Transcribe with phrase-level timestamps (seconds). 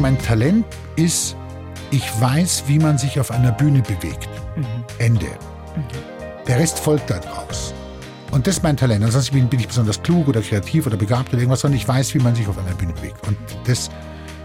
[0.00, 0.64] mein Talent
[0.96, 1.36] ist,
[1.90, 4.28] ich weiß, wie man sich auf einer Bühne bewegt.
[4.98, 5.26] Ende.
[6.46, 7.74] Der Rest folgt daraus.
[8.30, 9.04] Und das ist mein Talent.
[9.04, 12.14] Ansonsten bin, bin ich besonders klug oder kreativ oder begabt oder irgendwas, sondern ich weiß,
[12.14, 13.26] wie man sich auf einer Bühne bewegt.
[13.26, 13.36] Und
[13.66, 13.90] das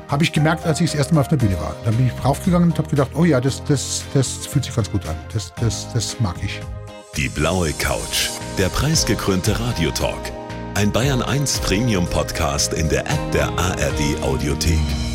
[0.08, 1.76] habe ich gemerkt, als ich das erste Mal auf der Bühne war.
[1.86, 4.92] Dann bin ich raufgegangen und habe gedacht, oh ja, das, das, das fühlt sich ganz
[4.92, 5.16] gut an.
[5.34, 6.60] Das, das, das mag ich.
[7.18, 10.32] Die blaue Couch, der preisgekrönte Radiotalk.
[10.74, 15.15] Ein Bayern 1 Premium Podcast in der App der ARD Audiothek.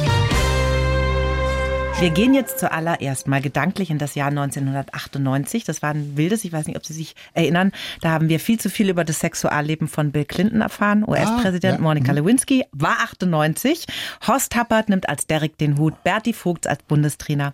[2.01, 5.65] Wir gehen jetzt zuallererst mal gedanklich in das Jahr 1998.
[5.65, 7.71] Das war ein wildes, ich weiß nicht, ob Sie sich erinnern.
[8.01, 11.03] Da haben wir viel zu viel über das Sexualleben von Bill Clinton erfahren.
[11.07, 11.81] US-Präsident Ah, ja.
[11.83, 12.17] Monica Mhm.
[12.17, 13.85] Lewinsky war 98.
[14.25, 17.53] Horst Tappert nimmt als Derek den Hut, Berti Vogt als Bundestrainer.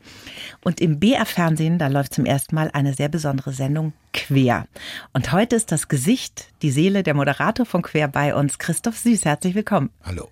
[0.63, 4.65] Und im BR-Fernsehen, da läuft zum ersten Mal eine sehr besondere Sendung Quer.
[5.11, 9.25] Und heute ist das Gesicht, die Seele, der Moderator von Quer bei uns, Christoph Süß.
[9.25, 9.89] Herzlich willkommen.
[10.05, 10.29] Hallo.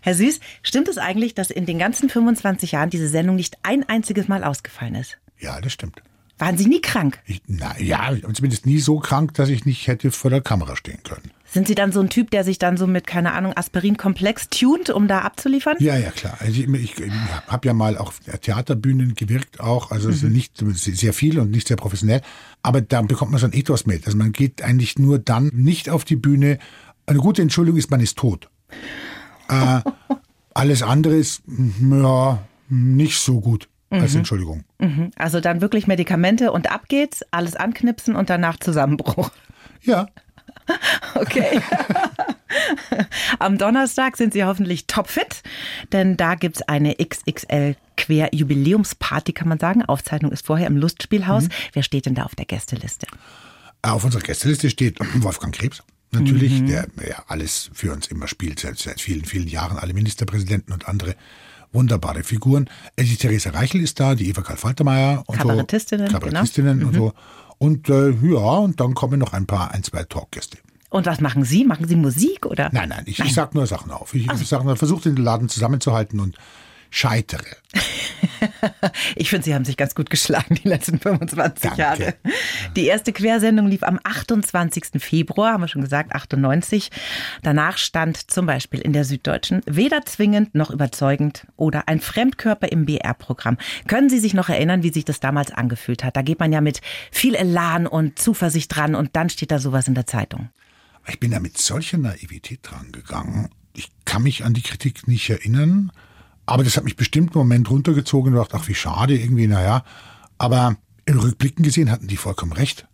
[0.00, 3.88] Herr Süß, stimmt es eigentlich, dass in den ganzen 25 Jahren diese Sendung nicht ein
[3.88, 5.18] einziges Mal ausgefallen ist?
[5.38, 6.02] Ja, das stimmt.
[6.38, 7.20] Waren Sie nie krank?
[7.26, 10.98] Ich, na, ja, zumindest nie so krank, dass ich nicht hätte vor der Kamera stehen
[11.04, 11.30] können.
[11.44, 14.88] Sind Sie dann so ein Typ, der sich dann so mit, keine Ahnung, Aspirin-Komplex tunt,
[14.90, 15.76] um da abzuliefern?
[15.80, 16.38] Ja, ja, klar.
[16.40, 17.12] Also ich, ich, ich
[17.46, 21.76] habe ja mal auf Theaterbühnen gewirkt auch, also ist nicht sehr viel und nicht sehr
[21.76, 22.22] professionell,
[22.62, 24.06] aber da bekommt man so ein Ethos mit.
[24.06, 26.58] Also man geht eigentlich nur dann nicht auf die Bühne.
[27.06, 28.48] Eine gute Entschuldigung ist, man ist tot.
[29.52, 30.14] Äh,
[30.54, 34.64] alles andere ist, mm, ja, nicht so gut als Entschuldigung.
[35.16, 39.30] Also dann wirklich Medikamente und ab geht's, alles anknipsen und danach Zusammenbruch.
[39.82, 40.06] Ja,
[41.14, 41.60] Okay.
[43.38, 45.42] Am Donnerstag sind Sie hoffentlich topfit,
[45.92, 49.84] denn da gibt's eine XXL Quer Jubiläumsparty, kann man sagen.
[49.84, 51.48] Aufzeichnung ist vorher im Lustspielhaus.
[51.72, 53.06] Wer steht denn da auf der Gästeliste?
[53.82, 55.82] Auf unserer Gästeliste steht Wolfgang Krebs.
[56.12, 60.72] Natürlich, der ja alles für uns immer spielt, seit, seit vielen, vielen Jahren, alle Ministerpräsidenten
[60.72, 61.16] und andere
[61.72, 62.68] wunderbare Figuren.
[62.98, 66.12] Die Theresa Reichel ist da, die Eva Karl Faltermeier und Kabarettistinnen, so.
[66.12, 67.12] Kabarettistinnen und so.
[67.58, 70.58] Und äh, ja, und dann kommen noch ein paar, ein, zwei Talkgäste.
[70.90, 71.64] Und was machen Sie?
[71.64, 72.68] Machen Sie Musik oder?
[72.72, 74.14] Nein, nein, ich, ich sag nur Sachen auf.
[74.14, 76.36] Ich, ich sag nur, versuche den Laden zusammenzuhalten und
[76.92, 77.56] scheitere.
[79.14, 81.80] Ich finde, Sie haben sich ganz gut geschlagen die letzten 25 Danke.
[81.80, 82.14] Jahre.
[82.74, 84.84] Die erste Quersendung lief am 28.
[84.98, 86.90] Februar, haben wir schon gesagt, 98.
[87.42, 92.84] Danach stand zum Beispiel in der Süddeutschen weder zwingend noch überzeugend oder ein Fremdkörper im
[92.84, 93.58] BR-Programm.
[93.86, 96.16] Können Sie sich noch erinnern, wie sich das damals angefühlt hat?
[96.16, 96.80] Da geht man ja mit
[97.10, 100.50] viel Elan und Zuversicht dran und dann steht da sowas in der Zeitung.
[101.06, 103.50] Ich bin da mit solcher Naivität dran gegangen.
[103.74, 105.92] Ich kann mich an die Kritik nicht erinnern,
[106.46, 109.84] aber das hat mich bestimmt einen Moment runtergezogen und dachte, ach wie schade, irgendwie, naja.
[110.38, 112.86] Aber in Rückblicken gesehen hatten die vollkommen recht.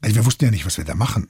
[0.00, 1.28] Also wir wussten ja nicht, was wir da machen.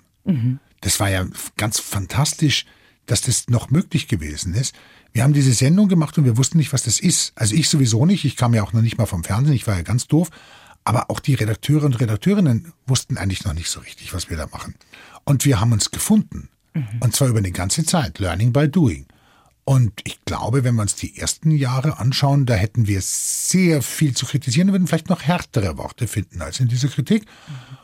[0.81, 1.27] Das war ja
[1.57, 2.67] ganz fantastisch,
[3.07, 4.75] dass das noch möglich gewesen ist.
[5.13, 7.33] Wir haben diese Sendung gemacht und wir wussten nicht, was das ist.
[7.37, 8.25] Also ich sowieso nicht.
[8.25, 9.55] Ich kam ja auch noch nicht mal vom Fernsehen.
[9.55, 10.31] Ich war ja ganz doof.
[10.85, 14.47] Aber auch die Redakteure und Redakteurinnen wussten eigentlich noch nicht so richtig, was wir da
[14.47, 14.75] machen.
[15.25, 16.49] Und wir haben uns gefunden.
[17.01, 18.19] Und zwar über eine ganze Zeit.
[18.19, 19.07] Learning by doing.
[19.69, 24.15] Und ich glaube, wenn wir uns die ersten Jahre anschauen, da hätten wir sehr viel
[24.15, 27.27] zu kritisieren und würden vielleicht noch härtere Worte finden als in dieser Kritik.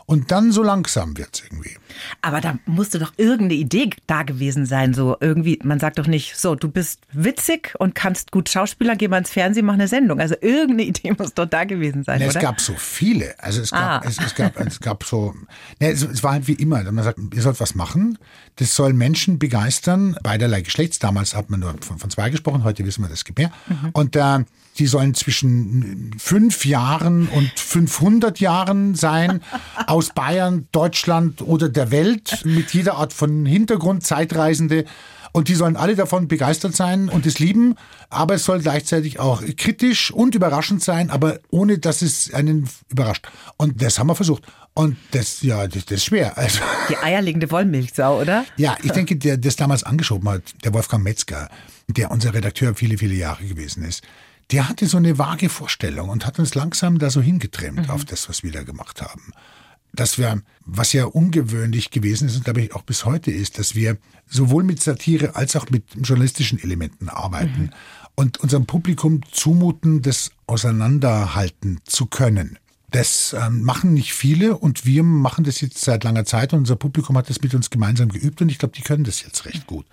[0.07, 1.77] Und dann so langsam wird's irgendwie.
[2.23, 4.95] Aber da musste doch irgendeine Idee da gewesen sein.
[4.95, 9.09] So irgendwie, man sagt doch nicht, so, du bist witzig und kannst gut Schauspieler, geh
[9.09, 10.21] mal ins Fernsehen, mach eine Sendung.
[10.21, 12.37] Also irgendeine Idee muss doch da gewesen sein, Ne, oder?
[12.37, 13.35] es gab so viele.
[13.39, 14.09] Also es gab, Ah.
[14.09, 15.35] es, es gab, es gab so,
[15.81, 16.83] ne, es, es war halt wie immer.
[16.91, 18.19] Man sagt, ihr sollt was machen.
[18.57, 20.99] Das soll Menschen begeistern, beiderlei Geschlechts.
[20.99, 23.51] Damals hat man nur von, von zwei gesprochen, heute wissen wir, das gibt mehr.
[23.93, 24.41] Und äh,
[24.79, 29.43] die sollen zwischen fünf Jahren und 500 Jahren sein,
[29.93, 34.87] aus Bayern, Deutschland oder der Welt, mit jeder Art von Hintergrund, Zeitreisende.
[35.33, 37.75] Und die sollen alle davon begeistert sein und es lieben,
[38.09, 43.29] aber es soll gleichzeitig auch kritisch und überraschend sein, aber ohne dass es einen überrascht.
[43.59, 44.45] Und das haben wir versucht.
[44.73, 46.39] Und das, ja, das, das ist schwer.
[46.39, 48.47] Also, Die eierlegende Wollmilchsau, oder?
[48.57, 51.51] ja, ich denke, der der das damals angeschoben hat, der Wolfgang Metzger,
[51.87, 54.03] der unser Redakteur viele, viele Jahre gewesen ist,
[54.53, 58.29] der hatte so eine vage Vorstellung und hat uns langsam da so hingetrimmt auf das,
[58.29, 59.33] was wir da gemacht haben.
[59.95, 63.75] Dass wir, was ja ungewöhnlich gewesen ist und glaube ich auch bis heute ist, dass
[63.75, 67.71] wir sowohl mit Satire als auch mit journalistischen Elementen arbeiten
[68.15, 72.59] und unserem Publikum zumuten, das auseinanderhalten zu können.
[72.91, 76.77] Das ähm, machen nicht viele und wir machen das jetzt seit langer Zeit und unser
[76.77, 79.67] Publikum hat das mit uns gemeinsam geübt und ich glaube, die können das jetzt recht
[79.67, 79.87] gut.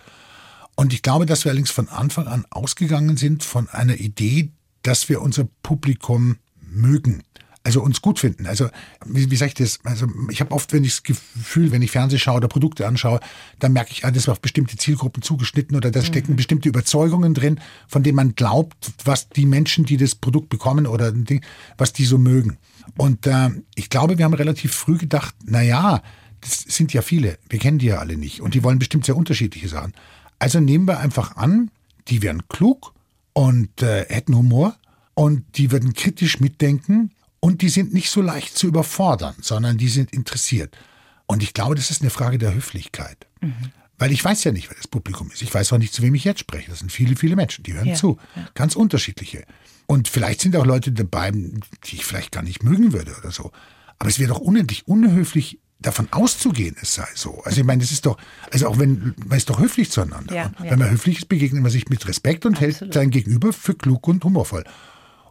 [0.75, 4.51] Und ich glaube, dass wir allerdings von Anfang an ausgegangen sind von einer Idee,
[4.84, 6.38] dass wir unser Publikum
[6.72, 7.24] mögen
[7.63, 8.45] also uns gut finden.
[8.45, 8.69] Also
[9.06, 9.79] wie, wie sage ich das?
[9.83, 13.19] Also ich habe oft, wenn ich das Gefühl, wenn ich Fernseh schaue oder Produkte anschaue,
[13.59, 16.38] dann merke ich, ah, das war auf bestimmte Zielgruppen zugeschnitten oder da stecken mhm.
[16.38, 21.07] bestimmte Überzeugungen drin, von denen man glaubt, was die Menschen, die das Produkt bekommen oder
[21.07, 21.44] ein Ding,
[21.77, 22.57] was die so mögen.
[22.97, 26.01] Und äh, ich glaube, wir haben relativ früh gedacht, na ja,
[26.41, 29.17] das sind ja viele, wir kennen die ja alle nicht und die wollen bestimmt sehr
[29.17, 29.94] unterschiedliche Sachen.
[30.39, 31.69] Also nehmen wir einfach an,
[32.07, 32.94] die wären klug
[33.33, 34.77] und äh, hätten Humor
[35.13, 39.89] und die würden kritisch mitdenken und die sind nicht so leicht zu überfordern, sondern die
[39.89, 40.77] sind interessiert.
[41.25, 43.27] Und ich glaube, das ist eine Frage der Höflichkeit.
[43.41, 43.71] Mhm.
[43.97, 45.41] Weil ich weiß ja nicht, wer das Publikum ist.
[45.41, 46.69] Ich weiß auch nicht, zu wem ich jetzt spreche.
[46.69, 48.18] Das sind viele, viele Menschen, die hören ja, zu.
[48.36, 48.47] Ja.
[48.56, 49.44] Ganz unterschiedliche.
[49.88, 53.51] Und vielleicht sind auch Leute dabei, die ich vielleicht gar nicht mögen würde oder so.
[53.97, 57.41] Aber es wäre doch unendlich unhöflich, davon auszugehen, es sei so.
[57.44, 58.18] Also ich meine, es ist doch,
[58.51, 60.36] also auch wenn, man ist doch höflich zueinander.
[60.36, 60.71] Ja, ja.
[60.71, 62.81] Wenn man höflich ist, begegnet man sich mit Respekt und Absolut.
[62.81, 64.65] hält sein Gegenüber für klug und humorvoll.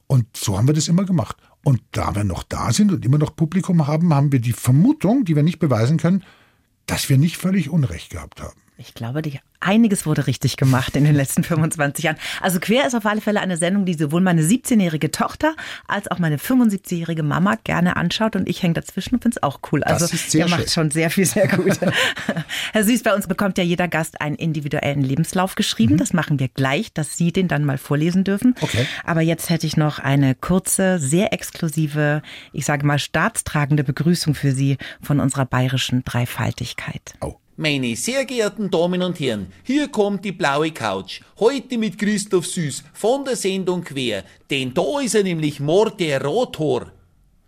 [0.09, 1.37] Und so haben wir das immer gemacht.
[1.63, 5.25] Und da wir noch da sind und immer noch Publikum haben, haben wir die Vermutung,
[5.25, 6.25] die wir nicht beweisen können,
[6.87, 8.61] dass wir nicht völlig Unrecht gehabt haben.
[8.81, 12.17] Ich glaube, die einiges wurde richtig gemacht in den letzten 25 Jahren.
[12.41, 15.57] Also Quer ist auf alle Fälle eine Sendung, die sowohl meine 17-jährige Tochter
[15.89, 19.59] als auch meine 75-jährige Mama gerne anschaut und ich hänge dazwischen und finde es auch
[19.73, 19.83] cool.
[19.83, 21.77] Also ihr macht schon sehr viel, sehr gut.
[22.73, 25.95] Herr Süß, bei uns bekommt ja jeder Gast einen individuellen Lebenslauf geschrieben.
[25.95, 25.99] Mhm.
[25.99, 28.55] Das machen wir gleich, dass Sie den dann mal vorlesen dürfen.
[28.61, 28.87] Okay.
[29.05, 32.23] Aber jetzt hätte ich noch eine kurze, sehr exklusive,
[32.53, 37.15] ich sage mal staatstragende Begrüßung für Sie von unserer bayerischen Dreifaltigkeit.
[37.21, 37.41] Oh.
[37.61, 41.23] Meine sehr geehrten Damen und Herren, hier kommt die blaue Couch.
[41.41, 44.23] Heute mit Christoph Süß von der Sendung Quer.
[44.49, 46.93] Denn da ist er nämlich Moderator.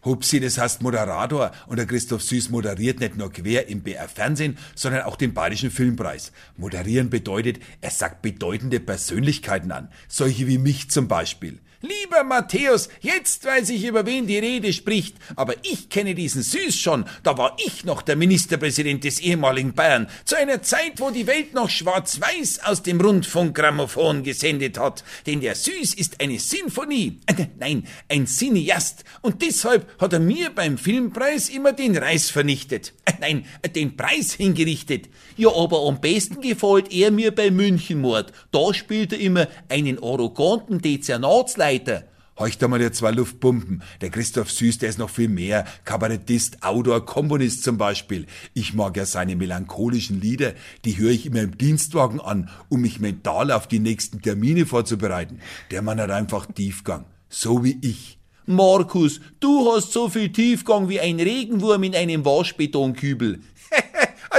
[0.05, 1.53] Hupsi, das heißt Moderator.
[1.69, 5.71] Und der Christoph Süß moderiert nicht nur quer im BR Fernsehen, sondern auch den Bayerischen
[5.71, 6.33] Filmpreis.
[6.57, 9.91] Moderieren bedeutet, er sagt bedeutende Persönlichkeiten an.
[10.09, 11.61] Solche wie mich zum Beispiel.
[11.82, 16.79] Lieber Matthäus, jetzt weiß ich, über wen die Rede spricht, aber ich kenne diesen Süß
[16.79, 21.27] schon, da war ich noch der Ministerpräsident des ehemaligen Bayern, zu einer Zeit, wo die
[21.27, 27.47] Welt noch schwarz-weiß aus dem Rundfunkgrammophon gesendet hat, denn der Süß ist eine Sinfonie, äh,
[27.59, 33.12] nein, ein Cineast, und deshalb hat er mir beim Filmpreis immer den Reis vernichtet, äh,
[33.23, 35.09] nein, den Preis hingerichtet.
[35.38, 40.83] Ja, aber am besten gefällt er mir bei Münchenmord, da spielt er immer einen arroganten
[40.83, 42.05] Dezernatsleiter, weiter.
[42.39, 43.83] Heucht einmal der zwei Luftpumpen.
[44.01, 45.67] Der Christoph Süß, der ist noch viel mehr.
[45.85, 48.27] Kabarettist, Autor, Komponist zum Beispiel.
[48.55, 50.55] Ich mag ja seine melancholischen Lieder.
[50.85, 55.41] Die höre ich immer im Dienstwagen an, um mich mental auf die nächsten Termine vorzubereiten.
[55.71, 57.05] Der Mann hat einfach Tiefgang.
[57.29, 58.19] So wie ich.
[58.47, 63.41] Markus, du hast so viel Tiefgang wie ein Regenwurm in einem Waschbetonkübel.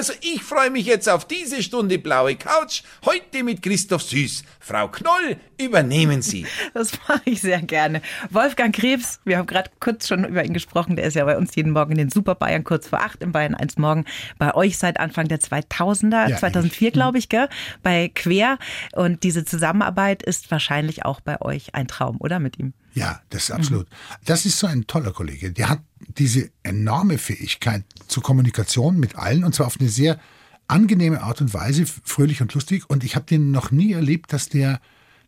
[0.01, 4.43] Also ich freue mich jetzt auf diese Stunde blaue Couch, heute mit Christoph Süß.
[4.59, 6.47] Frau Knoll, übernehmen Sie.
[6.73, 8.01] Das mache ich sehr gerne.
[8.31, 11.53] Wolfgang Krebs, wir haben gerade kurz schon über ihn gesprochen, der ist ja bei uns
[11.53, 14.05] jeden Morgen in den Super Bayern kurz vor acht im Bayern 1 Morgen.
[14.39, 17.47] Bei euch seit Anfang der 2000er, ja, 2004 glaube ich, gell?
[17.83, 18.57] bei Quer.
[18.93, 22.73] Und diese Zusammenarbeit ist wahrscheinlich auch bei euch ein Traum, oder mit ihm?
[22.95, 23.87] Ja, das ist absolut.
[23.87, 23.95] Mhm.
[24.25, 25.51] Das ist so ein toller Kollege.
[25.51, 25.79] Der hat
[26.17, 30.19] diese enorme Fähigkeit zur Kommunikation mit allen und zwar auf eine sehr
[30.67, 32.89] angenehme Art und Weise, fröhlich und lustig.
[32.89, 34.79] Und ich habe den noch nie erlebt, dass der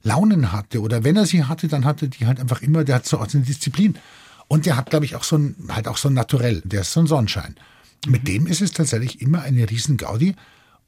[0.01, 3.05] Launen hatte oder wenn er sie hatte, dann hatte die halt einfach immer, der hat
[3.05, 3.97] so eine Disziplin.
[4.47, 6.93] Und der hat, glaube ich, auch so ein, halt auch so ein Naturell, der ist
[6.93, 7.55] so ein Sonnenschein.
[8.05, 8.11] Mhm.
[8.11, 10.35] Mit dem ist es tatsächlich immer eine riesen Gaudi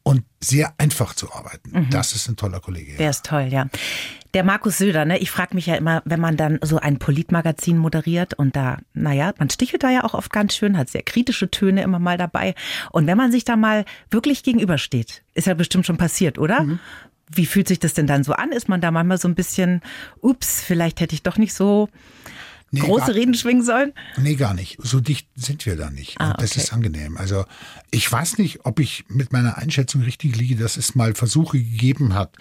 [0.07, 1.71] und sehr einfach zu arbeiten.
[1.71, 1.89] Mhm.
[1.89, 2.95] Das ist ein toller Kollege.
[2.97, 3.67] Der ist toll, ja.
[4.35, 5.17] Der Markus Söder, ne?
[5.17, 9.33] Ich frage mich ja immer, wenn man dann so ein Politmagazin moderiert und da, naja,
[9.39, 12.53] man stichelt da ja auch oft ganz schön, hat sehr kritische Töne immer mal dabei.
[12.91, 16.61] Und wenn man sich da mal wirklich gegenübersteht, ist ja bestimmt schon passiert, oder?
[16.61, 16.79] Mhm.
[17.31, 18.51] Wie fühlt sich das denn dann so an?
[18.51, 19.81] Ist man da manchmal so ein bisschen,
[20.21, 21.89] ups, vielleicht hätte ich doch nicht so
[22.71, 23.93] nee, große gar, Reden schwingen sollen?
[24.17, 24.77] Nee, gar nicht.
[24.81, 26.19] So dicht sind wir da nicht.
[26.19, 26.37] Ah, okay.
[26.41, 27.17] Das ist angenehm.
[27.17, 27.45] Also
[27.91, 32.13] ich weiß nicht, ob ich mit meiner Einschätzung richtig liege, dass es mal Versuche gegeben
[32.13, 32.35] hat,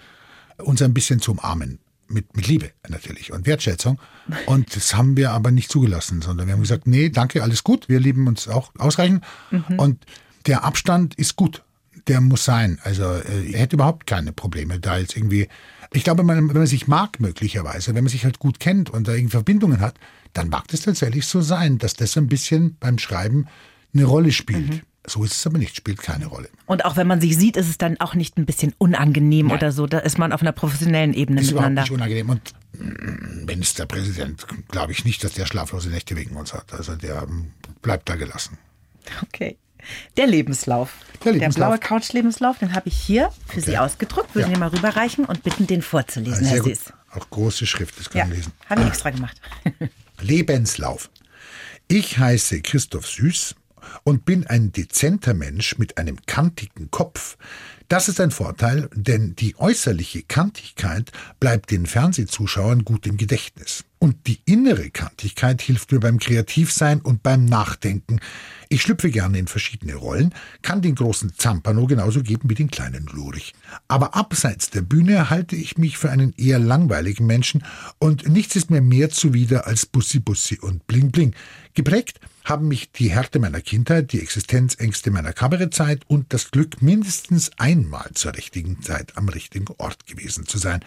[0.57, 1.79] uns ein bisschen zu umarmen.
[2.07, 3.99] Mit, mit Liebe natürlich und Wertschätzung.
[4.45, 7.89] Und das haben wir aber nicht zugelassen, sondern wir haben gesagt, nee, danke, alles gut,
[7.89, 9.23] wir lieben uns auch ausreichend.
[9.49, 9.79] Mhm.
[9.79, 10.05] Und
[10.45, 11.63] der Abstand ist gut
[12.07, 12.79] der muss sein.
[12.83, 15.47] Also äh, er hätte überhaupt keine Probleme da jetzt irgendwie.
[15.93, 18.89] Ich glaube, wenn man, wenn man sich mag möglicherweise, wenn man sich halt gut kennt
[18.89, 19.95] und da irgendwie Verbindungen hat,
[20.33, 23.47] dann mag das tatsächlich so sein, dass das ein bisschen beim Schreiben
[23.93, 24.69] eine Rolle spielt.
[24.69, 24.81] Mhm.
[25.07, 26.49] So ist es aber nicht, spielt keine Rolle.
[26.65, 29.57] Und auch wenn man sich sieht, ist es dann auch nicht ein bisschen unangenehm Nein.
[29.57, 29.85] oder so.
[29.85, 31.83] Da ist man auf einer professionellen Ebene ist miteinander.
[31.83, 32.53] Ist überhaupt nicht unangenehm.
[32.73, 36.73] Und mm, Ministerpräsident, glaube ich nicht, dass der schlaflose Nächte wegen uns hat.
[36.73, 37.51] Also der mm,
[37.83, 38.57] bleibt da gelassen.
[39.21, 39.57] Okay.
[40.17, 40.93] Der Lebenslauf.
[41.23, 41.69] Der Lebenslauf.
[41.69, 43.77] blaue Couch-Lebenslauf, den habe ich hier für Sie Okay.
[43.79, 44.35] ausgedruckt.
[44.35, 44.53] Würde Ja.
[44.53, 46.63] den mal rüberreichen und bitten, den vorzulesen, Sehr Herr.
[46.63, 46.93] Süß.
[47.11, 48.51] Auch große Schrift, das kann Ja, man lesen.
[48.69, 49.39] habe ich extra gemacht.
[50.21, 51.09] Lebenslauf.
[51.87, 53.55] Ich heiße Christoph Süß
[54.03, 57.37] und bin ein dezenter Mensch mit einem kantigen Kopf.
[57.87, 63.83] Das ist ein Vorteil, denn die äußerliche Kantigkeit bleibt den Fernsehzuschauern gut im Gedächtnis.
[63.99, 68.19] Und die innere Kantigkeit hilft mir beim Kreativsein und beim Nachdenken.
[68.69, 73.05] Ich schlüpfe gerne in verschiedene Rollen, kann den großen Zampano genauso geben wie den kleinen
[73.05, 73.53] Lurich.
[73.87, 77.63] Aber abseits der Bühne halte ich mich für einen eher langweiligen Menschen
[77.99, 81.35] und nichts ist mir mehr zuwider als Bussi Bussi und Bling Bling.
[81.73, 87.51] Geprägt haben mich die Härte meiner Kindheit, die Existenzängste meiner Kabarettzeit und das Glück, mindestens
[87.57, 90.79] einmal zur richtigen Zeit am richtigen Ort gewesen zu sein.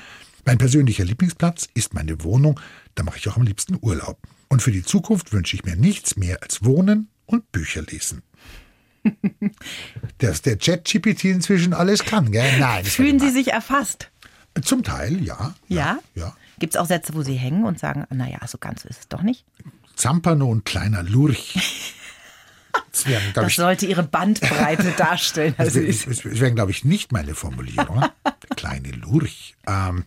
[0.45, 2.59] Mein persönlicher Lieblingsplatz ist meine Wohnung,
[2.95, 4.19] da mache ich auch am liebsten Urlaub.
[4.49, 8.23] Und für die Zukunft wünsche ich mir nichts mehr als Wohnen und Bücher lesen.
[10.19, 12.59] Dass der Chat-GPT inzwischen alles kann, gell?
[12.59, 12.85] Nein.
[12.85, 14.11] Fühlen Sie sich erfasst?
[14.63, 15.55] Zum Teil, ja.
[15.69, 15.99] Ja?
[16.15, 16.37] Ja.
[16.59, 19.23] Gibt es auch Sätze, wo Sie hängen und sagen, naja, so ganz ist es doch
[19.23, 19.45] nicht?
[19.95, 21.55] Zampano und kleiner Lurch.
[22.93, 27.35] Das wären, Das ich, sollte Ihre Bandbreite darstellen, das das wären, glaube ich, nicht meine
[27.35, 28.05] Formulierung.
[28.25, 29.55] Der kleine Lurch.
[29.67, 30.05] Ähm,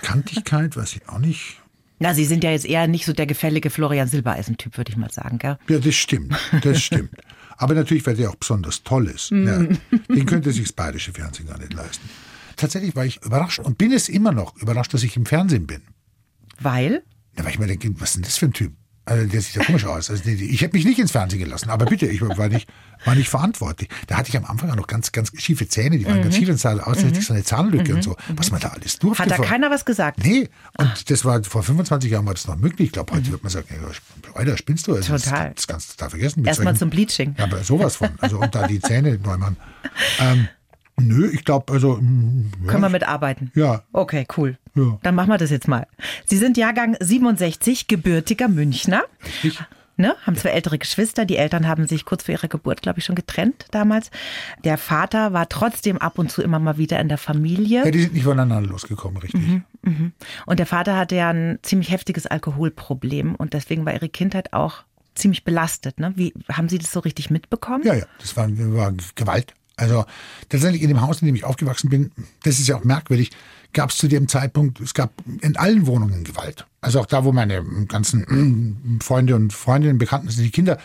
[0.00, 1.61] Kantigkeit, weiß ich auch nicht.
[2.02, 5.12] Na, Sie sind ja jetzt eher nicht so der gefällige Florian Silbereisen-Typ, würde ich mal
[5.12, 5.56] sagen, gell?
[5.68, 6.34] Ja, das stimmt.
[6.62, 7.12] Das stimmt.
[7.56, 9.30] Aber natürlich, weil der auch besonders toll ist.
[9.30, 9.62] Ja,
[10.08, 12.08] den könnte sich das bayerische Fernsehen gar nicht leisten.
[12.56, 15.82] Tatsächlich war ich überrascht und bin es immer noch überrascht, dass ich im Fernsehen bin.
[16.58, 17.04] Weil?
[17.36, 18.72] Ja, weil ich mir denke, was ist denn das für ein Typ?
[19.04, 20.10] Also, der sieht ja komisch aus.
[20.10, 22.68] Also, ich hätte mich nicht ins Fernsehen gelassen, aber bitte, ich war nicht,
[23.04, 23.88] war nicht verantwortlich.
[24.06, 26.48] Da hatte ich am Anfang auch noch ganz, ganz schiefe Zähne, die waren ganz schief
[26.48, 28.16] und sah aus, als hätte ich so eine Zahnlücke und so.
[28.36, 29.24] Was man da alles durfte.
[29.24, 30.24] Hat da vor- keiner was gesagt?
[30.24, 32.86] Nee, und das war vor 25 Jahren war das noch möglich.
[32.86, 34.94] Ich glaube, heute wird man sagen, ja, Alter, spinnst du?
[34.94, 35.48] Also, Total.
[35.48, 36.44] Das, das kannst du da vergessen.
[36.44, 37.34] Erstmal zum Bleaching.
[37.38, 38.10] Ja, aber sowas von.
[38.20, 39.56] Also, und da die Zähne neu machen.
[40.20, 40.46] Ähm,
[41.00, 43.50] nö, ich glaube, also, mm, ja, Können wir mitarbeiten?
[43.54, 43.82] Ja.
[43.92, 44.58] Okay, cool.
[44.74, 44.98] Ja.
[45.02, 45.86] Dann machen wir das jetzt mal.
[46.24, 49.02] Sie sind Jahrgang 67, gebürtiger Münchner.
[49.44, 49.60] Richtig.
[49.98, 51.26] Ne, haben zwei ältere Geschwister.
[51.26, 54.10] Die Eltern haben sich kurz vor ihrer Geburt, glaube ich, schon getrennt damals.
[54.64, 57.84] Der Vater war trotzdem ab und zu immer mal wieder in der Familie.
[57.84, 59.42] Ja, die sind nicht voneinander losgekommen, richtig.
[60.46, 64.84] Und der Vater hatte ja ein ziemlich heftiges Alkoholproblem und deswegen war ihre Kindheit auch
[65.14, 66.00] ziemlich belastet.
[66.00, 66.12] Ne?
[66.16, 67.84] Wie haben Sie das so richtig mitbekommen?
[67.84, 69.54] Ja, ja, das war, war Gewalt.
[69.76, 70.04] Also
[70.48, 72.12] tatsächlich in dem Haus, in dem ich aufgewachsen bin,
[72.42, 73.30] das ist ja auch merkwürdig,
[73.72, 76.66] gab es zu dem Zeitpunkt, es gab in allen Wohnungen Gewalt.
[76.80, 80.78] Also auch da, wo meine ganzen Freunde und Freundinnen, Bekannten, also die Kinder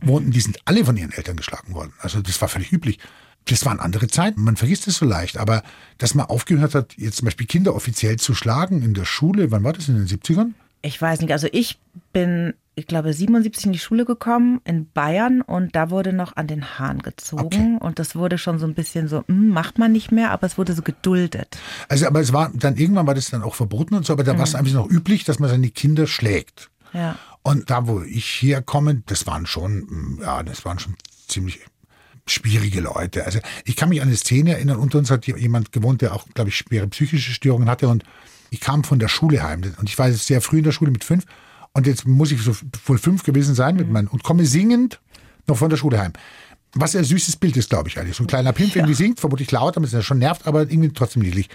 [0.00, 1.92] wohnten, die sind alle von ihren Eltern geschlagen worden.
[1.98, 2.98] Also das war völlig üblich.
[3.46, 5.62] Das waren andere Zeiten, man vergisst es so leicht, aber
[5.98, 9.64] dass man aufgehört hat, jetzt zum Beispiel Kinder offiziell zu schlagen in der Schule, wann
[9.64, 10.52] war das, in den 70ern?
[10.80, 11.78] Ich weiß nicht, also ich
[12.12, 16.46] bin, ich glaube, 77 in die Schule gekommen in Bayern und da wurde noch an
[16.46, 20.10] den Haaren gezogen und das wurde schon so ein bisschen so, hm, macht man nicht
[20.10, 21.56] mehr, aber es wurde so geduldet.
[21.88, 24.36] Also, aber es war dann irgendwann war das dann auch verboten und so, aber da
[24.36, 26.70] war es einfach noch üblich, dass man seine Kinder schlägt.
[26.92, 27.16] Ja.
[27.42, 30.96] Und da, wo ich herkomme, das waren schon, mm, ja, das waren schon
[31.28, 31.60] ziemlich
[32.26, 33.24] schwierige Leute.
[33.24, 36.26] Also ich kann mich an eine Szene erinnern, unter uns hat jemand gewohnt, der auch,
[36.34, 38.02] glaube ich, schwere psychische Störungen hatte und
[38.50, 41.04] ich kam von der Schule heim und ich war sehr früh in der Schule mit
[41.04, 41.26] fünf
[41.74, 42.54] und jetzt muss ich so
[42.86, 45.00] wohl fünf gewesen sein mit meinen, und komme singend
[45.46, 46.12] noch von der Schule heim.
[46.72, 48.16] Was ein süßes Bild ist, glaube ich, eigentlich.
[48.16, 50.92] So ein kleiner Pimp irgendwie singt, vermutlich laut, damit es ja schon nervt, aber irgendwie
[50.92, 51.48] trotzdem niedlich.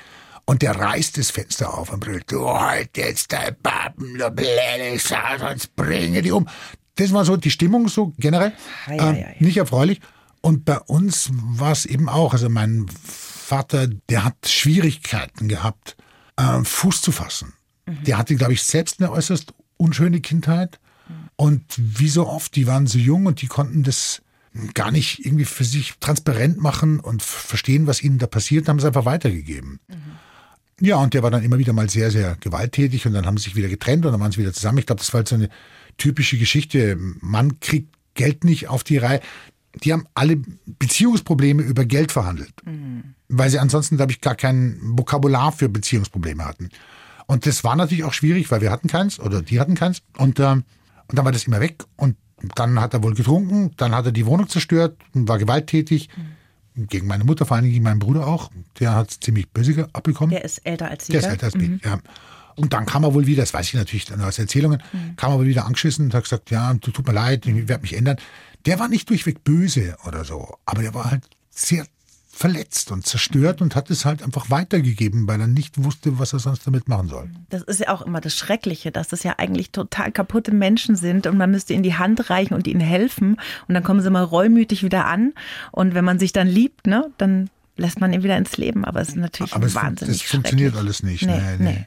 [0.46, 4.98] Und der reißt das Fenster auf und brüllt, du halt jetzt dein Pappen, du blöde
[4.98, 6.48] Sau, sonst bringe die um.
[6.96, 8.54] Das war so die Stimmung so generell.
[8.88, 9.36] Ei, ei, Ähm, ei.
[9.40, 10.00] nicht erfreulich.
[10.42, 15.98] Und bei uns war es eben auch, also mein Vater, der hat Schwierigkeiten gehabt,
[16.38, 17.54] äh, Fuß zu fassen.
[17.88, 20.80] Der hatte, glaube ich, selbst eine äußerst unschöne Kindheit.
[21.36, 24.22] Und wie so oft, die waren so jung und die konnten das
[24.74, 28.86] gar nicht irgendwie für sich transparent machen und verstehen, was ihnen da passiert, haben es
[28.86, 29.80] einfach weitergegeben.
[30.82, 33.46] Ja, und der war dann immer wieder mal sehr, sehr gewalttätig und dann haben sie
[33.46, 34.78] sich wieder getrennt und dann waren sie wieder zusammen.
[34.78, 35.50] Ich glaube, das war halt so eine
[35.98, 36.98] typische Geschichte.
[37.22, 39.22] Mann kriegt Geld nicht auf die Reihe.
[39.84, 42.54] Die haben alle Beziehungsprobleme über Geld verhandelt,
[43.28, 46.70] weil sie ansonsten, glaube ich, gar kein Vokabular für Beziehungsprobleme hatten.
[47.30, 50.02] Und das war natürlich auch schwierig, weil wir hatten keins oder die hatten keins.
[50.18, 50.64] Und, ähm,
[51.08, 51.84] und dann war das immer weg.
[51.96, 52.18] Und
[52.56, 56.10] dann hat er wohl getrunken, dann hat er die Wohnung zerstört und war gewalttätig.
[56.74, 58.50] Gegen meine Mutter, vor allem gegen meinen Bruder auch.
[58.80, 60.32] Der hat es ziemlich böse abbekommen.
[60.32, 61.12] Der ist älter als Sie.
[61.12, 62.00] Der ist älter als mich, ja.
[62.56, 64.82] Und dann kam er wohl wieder, das weiß ich natürlich aus Erzählungen,
[65.16, 67.96] kam er wohl wieder angeschissen und hat gesagt, ja, tut mir leid, ich werde mich
[67.96, 68.18] ändern.
[68.66, 71.86] Der war nicht durchweg böse oder so, aber der war halt sehr
[72.40, 76.40] verletzt und zerstört und hat es halt einfach weitergegeben, weil er nicht wusste, was er
[76.40, 77.30] sonst damit machen soll.
[77.50, 81.28] Das ist ja auch immer das Schreckliche, dass das ja eigentlich total kaputte Menschen sind
[81.28, 83.36] und man müsste ihnen die Hand reichen und ihnen helfen
[83.68, 85.34] und dann kommen sie mal reumütig wieder an
[85.74, 87.50] und wenn man sich dann liebt, ne, dann
[87.80, 88.86] lässt man ihn wieder ins Leben.
[88.86, 91.26] Aber es ist natürlich Aber es, wahnsinnig das funktioniert alles nicht.
[91.26, 91.86] Nee, Nee, nee,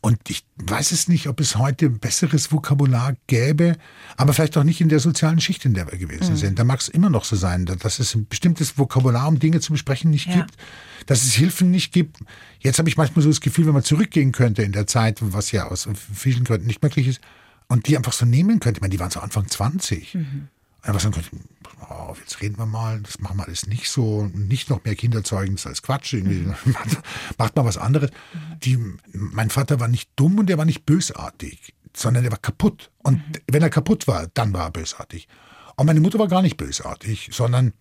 [0.00, 3.76] Und ich weiß es nicht, ob es heute ein besseres Vokabular gäbe,
[4.16, 6.00] aber vielleicht auch nicht in der sozialen Schicht, in der wir Mhm.
[6.08, 6.58] gewesen sind.
[6.58, 9.60] Da mag es immer noch so sein, da- dass es ein bestimmtes Vokabular, um Dinge
[9.60, 10.36] zu besprechen, nicht Ja.
[10.36, 10.52] gibt,
[11.06, 12.18] dass es Hilfen nicht gibt.
[12.60, 15.52] Jetzt habe ich manchmal so das Gefühl, wenn man zurückgehen könnte in der Zeit, was
[15.52, 17.20] ja aus vielen Gründen nicht möglich ist,
[17.68, 18.78] und die einfach so nehmen könnte.
[18.78, 20.14] Ich meine, die waren so Anfang 20.
[20.14, 20.48] Mhm.
[20.88, 21.46] Und einfach sagen könnte,
[21.90, 25.22] oh, jetzt reden wir mal, das machen wir alles nicht so, nicht noch mehr Kinder
[25.22, 26.46] zeugen, das ist alles Quatsch, irgendwie,
[27.38, 28.10] macht mal was anderes.
[28.62, 28.78] Die,
[29.12, 32.90] mein Vater war nicht dumm und er war nicht bösartig, sondern er war kaputt.
[33.02, 35.28] Und wenn er kaputt war, dann war er bösartig.
[35.76, 37.74] Und meine Mutter war gar nicht bösartig, sondern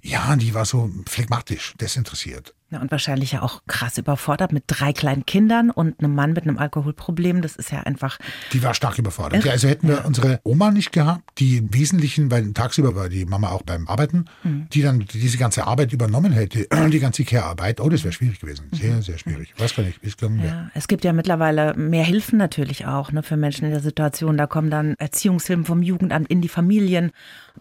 [0.00, 2.54] ja, die war so phlegmatisch, desinteressiert.
[2.70, 6.44] Ja, und wahrscheinlich ja auch krass überfordert mit drei kleinen Kindern und einem Mann mit
[6.44, 7.40] einem Alkoholproblem.
[7.40, 8.18] Das ist ja einfach.
[8.52, 9.42] Die war stark überfordert.
[9.42, 13.24] Ja, also hätten wir unsere Oma nicht gehabt, die im Wesentlichen, weil tagsüber war die
[13.24, 17.88] Mama auch beim Arbeiten, die dann diese ganze Arbeit übernommen hätte, die ganze Care-Arbeit, oh,
[17.88, 18.66] das wäre schwierig gewesen.
[18.72, 19.52] Sehr, sehr schwierig.
[19.56, 20.54] Ich weiß gar nicht, wie es gegangen wäre.
[20.54, 24.36] Ja, es gibt ja mittlerweile mehr Hilfen natürlich auch ne, für Menschen in der Situation.
[24.36, 27.12] Da kommen dann Erziehungshilfen vom Jugendamt in die Familien.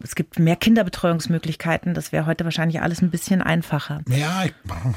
[0.04, 1.94] Es gibt mehr Kinderbetreuungsmöglichkeiten.
[1.94, 4.02] Das wäre heute wahrscheinlich alles ein bisschen einfacher.
[4.10, 4.54] Ja, ich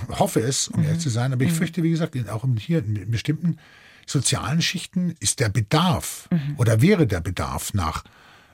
[0.09, 3.59] hoffe es, um ehrlich zu sein, aber ich fürchte, wie gesagt, auch hier in bestimmten
[4.07, 8.05] sozialen Schichten ist der Bedarf oder wäre der Bedarf nach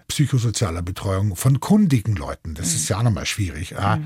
[0.08, 3.98] psychosozialer Betreuung von kundigen Leuten, das ist ja auch nochmal schwierig, äh,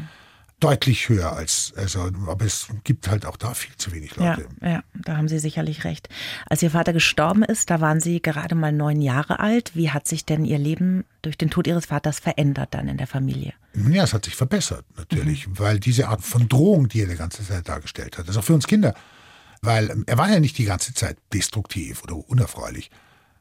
[0.61, 4.49] deutlich höher als, also, aber es gibt halt auch da viel zu wenig Ja, Leute.
[4.61, 6.09] ja, da haben Sie sicherlich recht.
[6.49, 9.73] Als Ihr Vater gestorben ist, da waren Sie gerade mal neun Jahre alt.
[9.75, 13.07] Wie hat sich denn Ihr Leben durch den Tod Ihres Vaters verändert dann in der
[13.07, 13.55] Familie?
[13.75, 17.47] Ja, es hat sich verbessert, natürlich, weil diese Art von Drohung, die er die ganze
[17.47, 18.95] Zeit dargestellt hat, das ist auch für uns Kinder,
[19.63, 22.91] weil ähm, er war ja nicht die ganze Zeit destruktiv oder unerfreulich,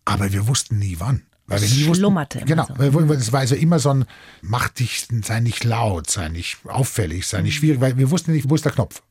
[0.06, 1.24] aber wir wussten nie wann.
[1.50, 2.68] Weil wir Es nie wussten, schlummerte immer Genau,
[3.08, 3.14] so.
[3.14, 4.06] es war also immer so ein,
[4.42, 7.44] mach dich, sei nicht laut, sei nicht auffällig, sei Mhm.
[7.46, 9.02] nicht schwierig, weil wir wussten nicht, wo ist der Knopf.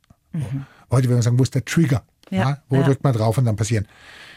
[0.90, 2.02] Heute würden wir sagen, wo ist der Trigger?
[2.30, 2.82] Ja, Wo ja.
[2.82, 3.86] drückt man drauf und dann passieren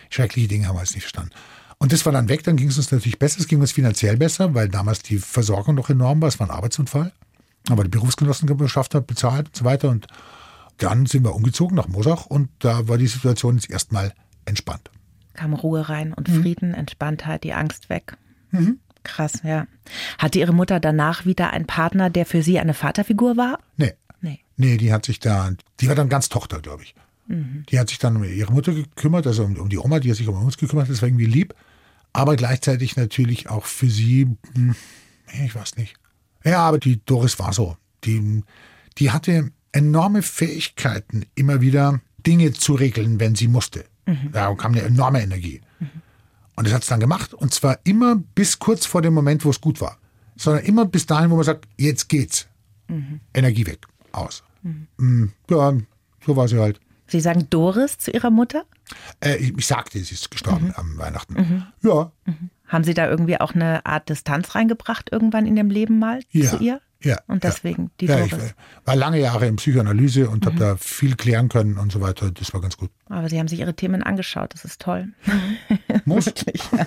[0.09, 1.31] schreckliche Dinge, haben wir jetzt nicht verstanden.
[1.77, 4.15] Und das war dann weg, dann ging es uns natürlich besser, es ging uns finanziell
[4.17, 7.11] besser, weil damals die Versorgung noch enorm war, es war ein Arbeitsunfall.
[7.69, 9.89] Aber die Berufsgenossenschaft hat bezahlt und so weiter.
[9.89, 10.07] Und
[10.77, 14.13] dann sind wir umgezogen nach Mosach und da war die Situation jetzt erstmal
[14.45, 14.89] entspannt.
[15.33, 16.41] Kam Ruhe rein und Mhm.
[16.41, 18.17] Frieden, Entspanntheit, die Angst weg.
[19.03, 19.65] Krass, ja.
[20.17, 23.59] Hatte Ihre Mutter danach wieder einen Partner, der für Sie eine Vaterfigur war?
[23.77, 23.93] Nee.
[24.21, 24.39] Nee.
[24.57, 26.93] Nee, die hat sich da, die war dann ganz Tochter, glaube ich.
[27.27, 30.17] Die hat sich dann um ihre Mutter gekümmert, also um, um die Oma, die hat
[30.17, 31.53] sich um uns gekümmert, das war irgendwie lieb.
[32.11, 34.75] Aber gleichzeitig natürlich auch für sie, hm,
[35.45, 35.95] ich weiß nicht.
[36.43, 37.77] Ja, aber die Doris war so.
[38.03, 38.43] Die,
[38.97, 43.85] die hatte enorme Fähigkeiten, immer wieder Dinge zu regeln, wenn sie musste.
[44.31, 45.61] Da kam eine enorme Energie.
[46.55, 47.33] Und das hat es dann gemacht.
[47.33, 49.97] Und zwar immer bis kurz vor dem Moment, wo es gut war.
[50.35, 52.47] Sondern immer bis dahin, wo man sagt, jetzt geht's.
[53.33, 54.43] Energie weg, aus.
[54.97, 55.73] Mm, Ja,
[56.25, 56.79] so war sie halt.
[57.07, 58.63] Sie sagen Doris zu Ihrer Mutter?
[59.21, 61.65] Äh, ich, ich sagte, sie ist gestorben am Weihnachten.
[61.83, 62.11] Ja,
[62.67, 66.49] Haben Sie da irgendwie auch eine Art Distanz reingebracht irgendwann in dem Leben mal ja.
[66.49, 66.81] zu ihr?
[67.03, 67.19] Ja.
[67.27, 68.53] Und deswegen die ja, ich Doris.
[68.85, 72.31] war lange Jahre in Psychoanalyse und habe da viel klären können und so weiter.
[72.31, 72.91] Das war ganz gut.
[73.09, 75.09] Aber Sie haben sich Ihre Themen angeschaut, das ist toll.
[76.05, 76.27] Muss.
[76.27, 76.61] Wirklich.
[76.71, 76.85] Ja.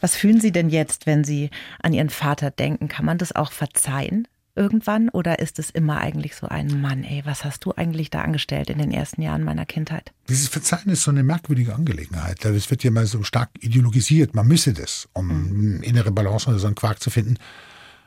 [0.00, 1.50] Was fühlen Sie denn jetzt, wenn Sie
[1.82, 2.88] an Ihren Vater denken?
[2.88, 5.08] Kann man das auch verzeihen irgendwann?
[5.08, 8.70] Oder ist es immer eigentlich so ein Mann, ey, was hast du eigentlich da angestellt
[8.70, 10.12] in den ersten Jahren meiner Kindheit?
[10.28, 12.44] Dieses Verzeihen ist so eine merkwürdige Angelegenheit.
[12.44, 14.34] Es wird ja mal so stark ideologisiert.
[14.34, 17.36] Man müsse das, um eine innere Balance oder so einen Quark zu finden.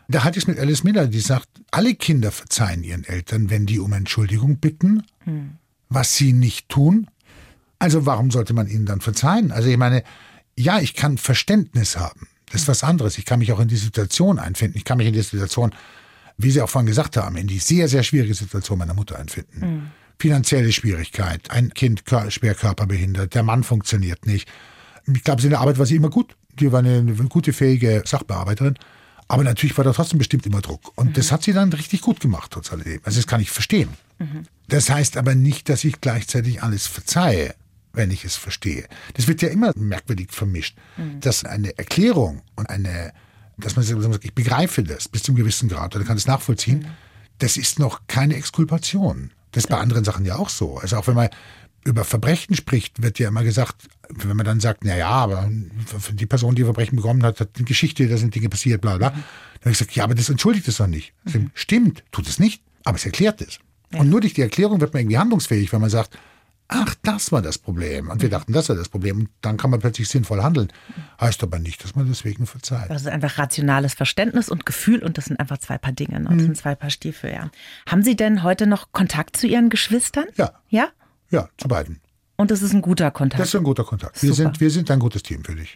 [0.08, 3.66] Da hatte ich es mit Alice Miller, die sagt, alle Kinder verzeihen ihren Eltern, wenn
[3.66, 5.04] die um Entschuldigung bitten,
[5.90, 7.08] was sie nicht tun.
[7.80, 9.52] Also warum sollte man ihnen dann verzeihen?
[9.52, 10.04] Also ich meine,
[10.58, 12.28] ja, ich kann Verständnis haben.
[12.52, 13.18] Das ist was anderes.
[13.18, 14.78] Ich kann mich auch in die Situation einfinden.
[14.78, 15.74] Ich kann mich in die Situation,
[16.38, 19.62] wie Sie auch vorhin gesagt haben, in die sehr, sehr schwierige Situation meiner Mutter einfinden.
[20.20, 24.48] Finanzielle Schwierigkeit, ein Kind schwer körperbehindert, der Mann funktioniert nicht.
[25.12, 26.36] Ich glaube, in der Arbeit war sie immer gut.
[26.60, 28.76] Die war eine, eine gute, fähige Sachbearbeiterin.
[29.28, 30.92] Aber natürlich war da trotzdem bestimmt immer Druck.
[30.96, 33.02] Und das hat sie dann richtig gut gemacht, trotz alledem.
[33.04, 33.90] Also das kann ich verstehen.
[34.68, 37.56] Das heißt aber nicht, dass ich gleichzeitig alles verzeihe,
[37.94, 38.88] wenn ich es verstehe.
[39.14, 40.78] Das wird ja immer merkwürdig vermischt,
[41.20, 43.14] dass eine Erklärung und eine,
[43.58, 46.88] dass man sagt, ich begreife das bis zum gewissen Grad oder kann es nachvollziehen,
[47.40, 49.32] das ist noch keine Exkulpation.
[49.52, 50.78] Das ist bei anderen Sachen ja auch so.
[50.78, 51.30] Also auch wenn man
[51.86, 55.50] über Verbrechen spricht, wird ja immer gesagt, wenn man dann sagt, na ja, aber
[56.00, 58.98] für die Person, die Verbrechen bekommen hat, hat eine Geschichte, da sind Dinge passiert, bla
[58.98, 59.10] bla.
[59.10, 59.18] Dann
[59.62, 61.14] habe ich gesagt, ja, aber das entschuldigt es doch nicht.
[61.26, 62.64] Ich sage, Stimmt, tut es nicht.
[62.86, 63.60] Aber es erklärt es.
[63.98, 66.18] Und nur durch die Erklärung wird man irgendwie handlungsfähig, wenn man sagt,
[66.68, 68.10] ach, das war das Problem.
[68.10, 69.20] Und wir dachten, das war das Problem.
[69.20, 70.68] Und dann kann man plötzlich sinnvoll handeln.
[71.22, 72.90] Heißt aber nicht, dass man deswegen verzeiht.
[72.90, 76.20] Das ist einfach rationales Verständnis und Gefühl und das sind einfach zwei Paar Dinge.
[76.20, 76.26] Ne?
[76.26, 76.40] Das Mhm.
[76.40, 77.52] sind zwei Paar Stiefel, ja.
[77.88, 80.26] Haben Sie denn heute noch Kontakt zu Ihren Geschwistern?
[80.36, 80.54] Ja.
[80.70, 80.90] Ja?
[81.34, 82.00] Ja, zu beiden.
[82.36, 83.42] Und das ist ein guter Kontakt.
[83.42, 84.22] Das ist ein guter Kontakt.
[84.22, 84.50] Wir Super.
[84.50, 85.74] sind, wir sind ein gutes Team für dich.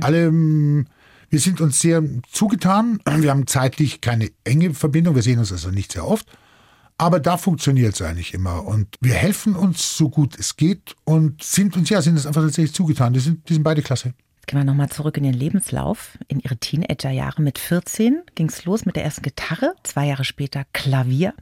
[0.00, 0.86] Alle, ähm,
[1.28, 3.00] wir sind uns sehr zugetan.
[3.16, 5.16] Wir haben zeitlich keine enge Verbindung.
[5.16, 6.26] Wir sehen uns also nicht sehr oft.
[6.98, 8.64] Aber da funktioniert es eigentlich immer.
[8.64, 12.42] Und wir helfen uns so gut es geht und sind uns, ja, sind uns einfach
[12.42, 13.12] tatsächlich zugetan.
[13.12, 14.14] Die sind, die sind beide klasse.
[14.36, 16.16] Jetzt gehen wir nochmal zurück in Ihren Lebenslauf.
[16.28, 20.64] In Ihre Teenagerjahre mit 14 ging es los mit der ersten Gitarre, zwei Jahre später
[20.72, 21.34] Klavier.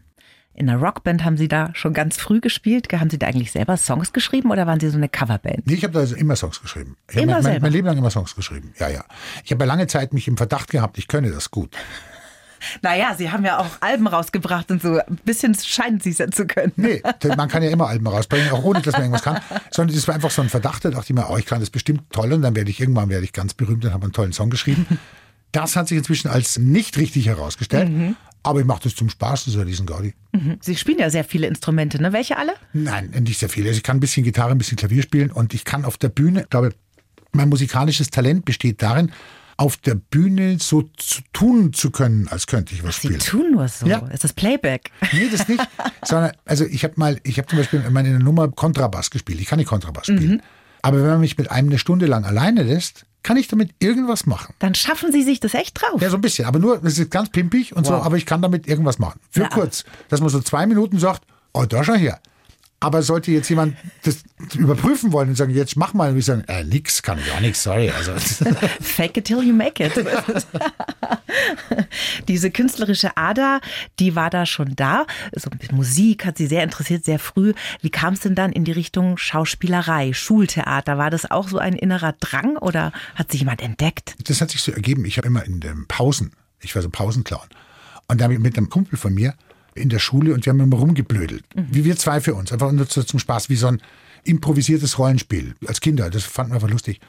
[0.61, 2.93] In einer Rockband haben Sie da schon ganz früh gespielt.
[2.93, 5.67] Haben Sie da eigentlich selber Songs geschrieben oder waren Sie so eine Coverband?
[5.67, 6.99] Nee, ich habe da also immer Songs geschrieben.
[7.09, 7.61] Ich Immer mein, selber?
[7.63, 8.75] mein Leben lang immer Songs geschrieben.
[8.79, 9.03] Ja, ja.
[9.43, 11.75] Ich habe ja lange Zeit mich im Verdacht gehabt, ich könne das gut.
[12.83, 14.99] Naja, Sie haben ja auch Alben rausgebracht und so.
[14.99, 16.75] Ein bisschen scheinen Sie es ja zu können.
[16.77, 17.03] Nee,
[17.39, 19.41] man kann ja immer Alben rausbringen, auch ohne, dass man irgendwas kann.
[19.71, 21.71] Sondern das war einfach so ein Verdacht, da dachte ich mir, oh, ich kann das
[21.71, 24.35] bestimmt toll und dann werde ich irgendwann werde ich ganz berühmt und habe einen tollen
[24.35, 24.87] Song geschrieben.
[25.53, 27.91] Das hat sich inzwischen als nicht richtig herausgestellt.
[28.43, 30.15] Aber ich mache das zum Spaß, das ist ja diesen Gaudi.
[30.61, 32.13] Sie spielen ja sehr viele Instrumente, ne?
[32.13, 32.53] Welche alle?
[32.73, 33.67] Nein, nicht sehr viel.
[33.67, 36.09] Also ich kann ein bisschen Gitarre, ein bisschen Klavier spielen und ich kann auf der
[36.09, 36.71] Bühne, ich glaube,
[37.33, 39.13] mein musikalisches Talent besteht darin,
[39.61, 43.21] auf der Bühne so zu tun zu können, als könnte ich was Sie spielen.
[43.21, 43.87] tun nur so.
[43.87, 43.99] Ja.
[44.07, 44.91] Ist das Playback?
[45.13, 45.63] Nee, das nicht.
[46.03, 49.39] sondern, also ich habe mal, ich habe zum Beispiel mal in einer Nummer Kontrabass gespielt.
[49.39, 50.41] Ich kann nicht Kontrabass spielen.
[50.81, 54.27] Aber wenn man mich mit einem eine Stunde lang alleine lässt, kann ich damit irgendwas
[54.27, 54.55] machen.
[54.59, 56.01] Dann schaffen Sie sich das echt drauf.
[56.01, 56.47] Ja, so ein bisschen.
[56.47, 59.21] Aber nur, das ist ganz pimpig und so, aber ich kann damit irgendwas machen.
[59.31, 59.49] Für Ja.
[59.49, 59.85] kurz.
[60.09, 62.21] Dass man so zwei Minuten sagt, oh, da schau her.
[62.83, 64.23] Aber sollte jetzt jemand das
[64.55, 67.41] überprüfen wollen und sagen, jetzt mach mal, und ich sagen, äh, nix, kann ich auch
[67.41, 67.91] nix, sorry.
[67.91, 68.13] Also,
[68.81, 69.93] Fake it till you make it.
[72.29, 73.61] Diese künstlerische Ader,
[73.99, 75.07] die war da schon da.
[75.37, 77.53] So Musik hat sie sehr interessiert, sehr früh.
[77.83, 80.97] Wie kam es denn dann in die Richtung Schauspielerei, Schultheater?
[80.97, 84.17] War das auch so ein innerer Drang oder hat sich jemand entdeckt?
[84.25, 85.05] das hat sich so ergeben.
[85.05, 87.49] Ich habe immer in den Pausen, ich war so Pausenclown.
[88.09, 89.35] Und da habe ich mit einem Kumpel von mir
[89.75, 91.45] in der Schule und wir haben immer rumgeblödelt.
[91.55, 92.53] Wie wir zwei für uns.
[92.53, 93.81] Einfach nur zum Spaß, wie so ein
[94.25, 95.55] improvisiertes Rollenspiel.
[95.67, 96.11] Als Kinder.
[96.11, 97.01] Das fanden wir einfach lustig.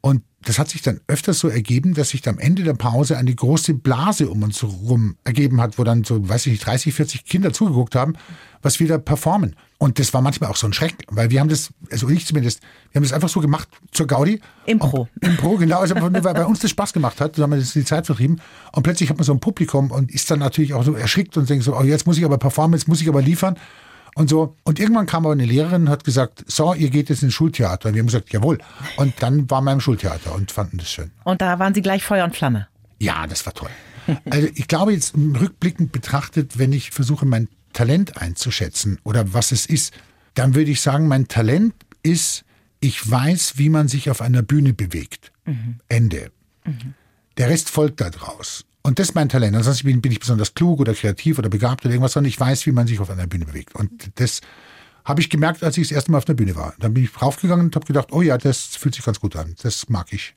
[0.00, 3.34] Und das hat sich dann öfters so ergeben, dass sich am Ende der Pause eine
[3.34, 7.24] große Blase um uns herum ergeben hat, wo dann so, weiß ich nicht, 30, 40
[7.24, 8.14] Kinder zugeguckt haben,
[8.62, 9.56] was wir da performen.
[9.78, 12.62] Und das war manchmal auch so ein Schreck, weil wir haben das, also ich zumindest,
[12.92, 14.40] wir haben das einfach so gemacht zur Gaudi.
[14.66, 15.08] Impro.
[15.20, 17.50] Und, Impro, genau, also einfach nur, weil bei uns das Spaß gemacht hat, so haben
[17.50, 18.40] wir das die Zeit vertrieben.
[18.72, 21.50] Und plötzlich hat man so ein Publikum und ist dann natürlich auch so erschrickt und
[21.50, 23.56] denkt so, oh, jetzt muss ich aber performen, jetzt muss ich aber liefern.
[24.16, 24.56] Und so.
[24.64, 27.90] Und irgendwann kam aber eine Lehrerin und hat gesagt, so, ihr geht jetzt ins Schultheater.
[27.90, 28.58] Und wir haben gesagt, jawohl.
[28.96, 31.10] Und dann waren wir im Schultheater und fanden das schön.
[31.24, 32.66] Und da waren Sie gleich Feuer und Flamme.
[32.98, 33.68] Ja, das war toll.
[34.30, 39.66] Also ich glaube jetzt rückblickend betrachtet, wenn ich versuche, mein Talent einzuschätzen oder was es
[39.66, 39.92] ist,
[40.32, 42.44] dann würde ich sagen, mein Talent ist,
[42.80, 45.30] ich weiß, wie man sich auf einer Bühne bewegt.
[45.88, 46.30] Ende.
[47.36, 48.64] Der Rest folgt daraus.
[48.86, 49.56] Und das ist mein Talent.
[49.56, 52.66] Ansonsten bin, bin ich besonders klug oder kreativ oder begabt oder irgendwas, sondern ich weiß,
[52.66, 53.74] wie man sich auf einer Bühne bewegt.
[53.74, 54.42] Und das
[55.04, 56.72] habe ich gemerkt, als ich das erste Mal auf der Bühne war.
[56.78, 59.56] Dann bin ich raufgegangen und habe gedacht, oh ja, das fühlt sich ganz gut an.
[59.60, 60.36] Das mag ich.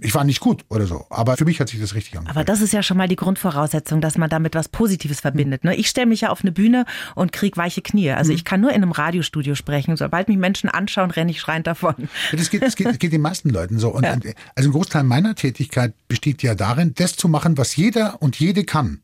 [0.00, 2.36] Ich war nicht gut oder so, aber für mich hat sich das richtig angefühlt.
[2.36, 5.64] Aber das ist ja schon mal die Grundvoraussetzung, dass man damit was Positives verbindet.
[5.64, 5.74] Ne?
[5.76, 8.12] Ich stelle mich ja auf eine Bühne und krieg weiche Knie.
[8.12, 9.96] Also ich kann nur in einem Radiostudio sprechen.
[9.96, 11.94] Sobald mich Menschen anschauen, renne ich schreiend davon.
[12.32, 13.90] Ja, das geht, das geht, das geht den meisten Leuten so.
[13.90, 18.22] Und, und, also ein Großteil meiner Tätigkeit besteht ja darin, das zu machen, was jeder
[18.22, 19.00] und jede kann.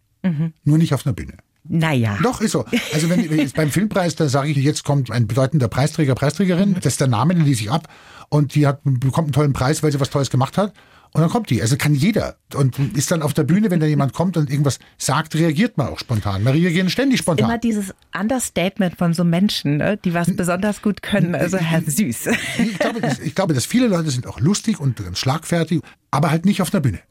[0.64, 1.35] Nur nicht auf einer Bühne.
[1.64, 2.18] Naja.
[2.22, 2.64] Doch, ist so.
[2.92, 6.75] Also wenn, wenn jetzt beim Filmpreis, da sage ich, jetzt kommt ein bedeutender Preisträger, Preisträgerin,
[6.75, 7.88] das ist der Name, den lese ich ab
[8.33, 10.73] und die hat, bekommt einen tollen Preis, weil sie was Tolles gemacht hat.
[11.12, 11.61] Und dann kommt die.
[11.61, 12.37] Also kann jeder.
[12.55, 15.88] Und ist dann auf der Bühne, wenn da jemand kommt und irgendwas sagt, reagiert man
[15.88, 16.42] auch spontan.
[16.42, 17.51] Wir reagieren ständig spontan.
[17.51, 21.35] Immer dieses Understatement von so Menschen, ne, die was besonders gut können.
[21.35, 22.29] Also Herr Süß.
[22.59, 26.31] Ich glaube, das, ich glaube, dass viele Leute sind auch lustig und ganz schlagfertig, aber
[26.31, 27.01] halt nicht auf einer Bühne.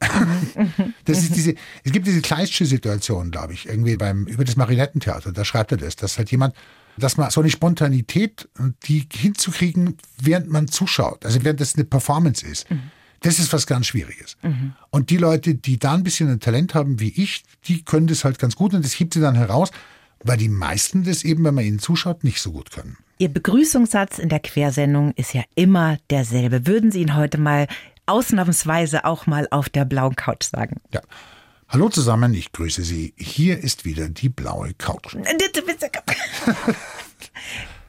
[1.04, 1.54] Das ist diese,
[1.84, 5.78] es gibt diese Kleistsche Situation, glaube ich, irgendwie beim, über das Marinettentheater, da schreibt er
[5.78, 6.54] das, dass halt jemand,
[6.96, 8.48] dass man so eine Spontanität,
[8.84, 12.66] die hinzukriegen, während man zuschaut, also während das eine Performance ist.
[13.20, 14.36] Das ist was ganz Schwieriges.
[14.90, 18.24] Und die Leute, die da ein bisschen ein Talent haben wie ich, die können das
[18.24, 19.70] halt ganz gut und das hebt sie dann heraus,
[20.24, 22.96] weil die meisten das eben, wenn man ihnen zuschaut, nicht so gut können.
[23.18, 26.66] Ihr Begrüßungssatz in der Quersendung ist ja immer derselbe.
[26.66, 27.68] Würden Sie ihn heute mal
[28.06, 30.80] ausnahmsweise auch mal auf der blauen Couch sagen?
[30.92, 31.00] Ja.
[31.72, 33.14] Hallo zusammen, ich grüße Sie.
[33.16, 35.16] Hier ist wieder die blaue Couch.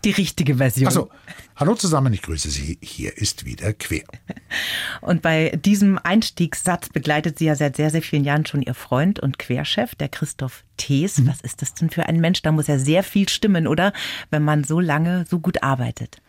[0.06, 0.88] Die richtige Version.
[0.88, 1.10] Also,
[1.58, 2.78] hallo zusammen, ich grüße Sie.
[2.82, 4.06] Hier ist wieder Quer.
[5.02, 9.20] Und bei diesem Einstiegssatz begleitet Sie ja seit sehr, sehr vielen Jahren schon Ihr Freund
[9.20, 11.18] und Querchef, der Christoph Thees.
[11.18, 11.28] Mhm.
[11.28, 12.42] Was ist das denn für ein Mensch?
[12.42, 13.92] Da muss ja sehr viel stimmen, oder?
[14.30, 16.22] Wenn man so lange so gut arbeitet.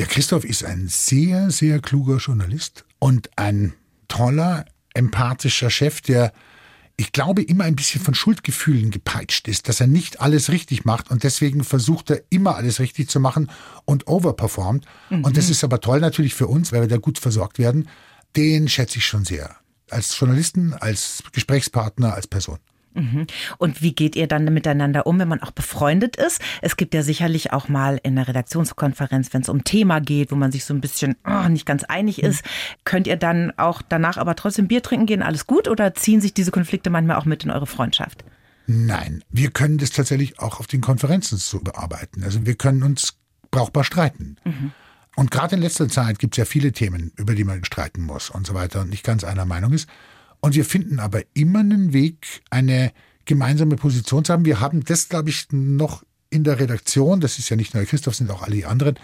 [0.00, 3.74] Der Christoph ist ein sehr, sehr kluger Journalist und ein
[4.08, 6.32] toller, empathischer Chef, der
[7.00, 11.10] ich glaube, immer ein bisschen von Schuldgefühlen gepeitscht ist, dass er nicht alles richtig macht
[11.10, 13.50] und deswegen versucht er immer alles richtig zu machen
[13.86, 14.84] und overperformt.
[15.08, 15.24] Mhm.
[15.24, 17.88] Und das ist aber toll natürlich für uns, weil wir da gut versorgt werden.
[18.36, 19.56] Den schätze ich schon sehr.
[19.88, 22.58] Als Journalisten, als Gesprächspartner, als Person.
[22.94, 23.26] Mhm.
[23.58, 26.40] Und wie geht ihr dann miteinander um, wenn man auch befreundet ist?
[26.60, 30.36] Es gibt ja sicherlich auch mal in der Redaktionskonferenz, wenn es um Thema geht, wo
[30.36, 32.28] man sich so ein bisschen oh, nicht ganz einig mhm.
[32.28, 32.44] ist,
[32.84, 35.68] könnt ihr dann auch danach aber trotzdem Bier trinken gehen, alles gut?
[35.68, 38.24] Oder ziehen sich diese Konflikte manchmal auch mit in eure Freundschaft?
[38.66, 42.22] Nein, wir können das tatsächlich auch auf den Konferenzen so bearbeiten.
[42.22, 43.14] Also wir können uns
[43.50, 44.36] brauchbar streiten.
[44.44, 44.72] Mhm.
[45.16, 48.30] Und gerade in letzter Zeit gibt es ja viele Themen, über die man streiten muss
[48.30, 49.88] und so weiter und nicht ganz einer Meinung ist.
[50.40, 52.92] Und wir finden aber immer einen Weg, eine
[53.24, 54.44] gemeinsame Position zu haben.
[54.44, 58.14] Wir haben das, glaube ich, noch in der Redaktion, das ist ja nicht nur Christoph,
[58.14, 58.98] sind auch alle anderen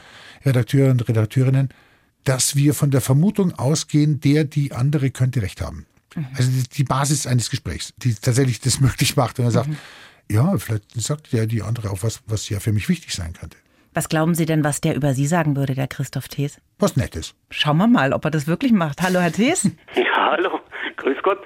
[0.45, 1.69] Redakteure und Redakteurinnen,
[2.25, 5.87] dass wir von der Vermutung ausgehen, der, die andere könnte recht haben.
[6.15, 6.27] Mhm.
[6.35, 9.77] Also die Basis eines Gesprächs, die tatsächlich das möglich macht, wenn er sagt, mhm.
[10.31, 13.57] ja, vielleicht sagt der die andere auch was, was ja für mich wichtig sein könnte.
[13.95, 16.59] Was glauben Sie denn, was der über Sie sagen würde, der Christoph Thees?
[16.79, 17.35] Was Nettes.
[17.49, 19.01] Schauen wir mal, ob er das wirklich macht.
[19.01, 19.71] Hallo, Herr Thees.
[19.95, 20.61] Ja, hallo.
[20.97, 21.39] Grüß Gott.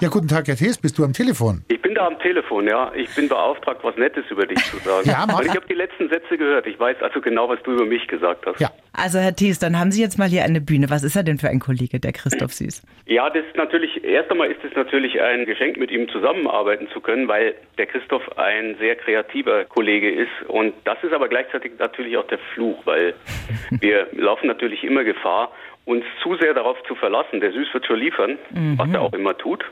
[0.00, 1.64] Ja, guten Tag, Herr Thees, bist du am Telefon?
[1.68, 2.92] Ich bin da am Telefon, ja.
[2.94, 5.08] Ich bin beauftragt, was Nettes über dich zu sagen.
[5.08, 5.38] ja, mach.
[5.38, 6.66] Und ich habe die letzten Sätze gehört.
[6.66, 8.60] Ich weiß also genau, was du über mich gesagt hast.
[8.60, 8.70] Ja.
[8.92, 10.90] Also, Herr Thees, dann haben Sie jetzt mal hier eine Bühne.
[10.90, 12.82] Was ist er denn für ein Kollege, der Christoph Süß?
[13.06, 17.00] Ja, das ist natürlich, erst einmal ist es natürlich ein Geschenk, mit ihm zusammenarbeiten zu
[17.00, 20.48] können, weil der Christoph ein sehr kreativer Kollege ist.
[20.48, 23.14] Und das ist aber gleichzeitig natürlich auch der Fluch, weil
[23.70, 25.50] wir laufen natürlich immer Gefahr,
[25.84, 27.40] uns zu sehr darauf zu verlassen.
[27.40, 28.78] Der Süß wird schon liefern, mhm.
[28.78, 29.64] was er auch immer tut.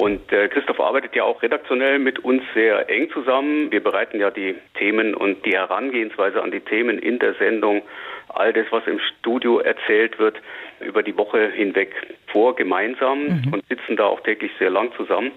[0.00, 3.70] Und äh, Christoph arbeitet ja auch redaktionell mit uns sehr eng zusammen.
[3.70, 7.82] Wir bereiten ja die Themen und die Herangehensweise an die Themen in der Sendung,
[8.28, 10.40] all das, was im Studio erzählt wird,
[10.80, 11.94] über die Woche hinweg
[12.28, 13.52] vor, gemeinsam mhm.
[13.52, 15.32] und sitzen da auch täglich sehr lang zusammen.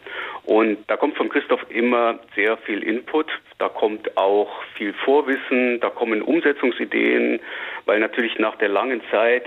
[0.45, 3.27] Und da kommt von Christoph immer sehr viel Input.
[3.58, 7.41] Da kommt auch viel Vorwissen, da kommen Umsetzungsideen,
[7.86, 9.43] weil natürlich nach der langen Zeit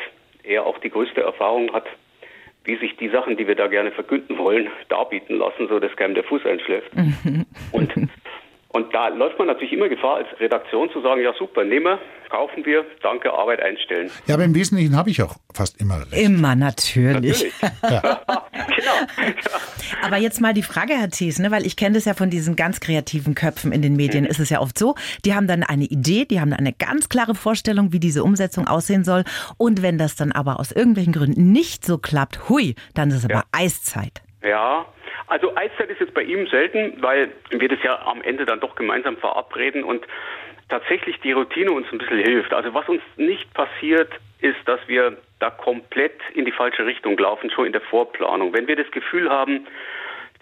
[0.47, 1.87] er auch die größte Erfahrung hat,
[2.65, 6.15] wie sich die Sachen, die wir da gerne verkünden wollen, darbieten lassen, so dass keinem
[6.15, 6.91] der Fuß einschläft.
[7.73, 7.93] und
[8.77, 11.99] und da läuft man natürlich immer Gefahr, als Redaktion zu sagen, ja super, nehmen wir,
[12.29, 14.11] kaufen wir, danke, Arbeit einstellen.
[14.27, 16.23] Ja, aber im Wesentlichen habe ich auch fast immer recht.
[16.23, 17.55] Immer, natürlich.
[17.63, 17.83] natürlich.
[17.83, 18.21] Ja.
[18.77, 18.93] genau.
[20.03, 22.57] Aber jetzt mal die Frage, Herr Thies, ne, weil ich kenne das ja von diesen
[22.57, 24.31] ganz kreativen Köpfen in den Medien, mhm.
[24.31, 27.35] ist es ja oft so, die haben dann eine Idee, die haben eine ganz klare
[27.35, 29.25] Vorstellung, wie diese Umsetzung aussehen soll.
[29.59, 33.25] Und wenn das dann aber aus irgendwelchen Gründen nicht so klappt, hui, dann ist es
[33.25, 33.45] aber ja.
[33.53, 34.23] Eiszeit.
[34.43, 34.87] Ja,
[35.29, 38.77] also Eiszeit ist jetzt bei ihm selten, weil wir das ja am Ende dann doch
[38.77, 40.07] gemeinsam verabreden und
[40.69, 42.53] tatsächlich die Routine uns ein bisschen hilft.
[42.53, 47.51] Also was uns nicht passiert, ist, dass wir da komplett in die falsche Richtung laufen,
[47.51, 48.53] schon in der Vorplanung.
[48.53, 49.67] Wenn wir das Gefühl haben,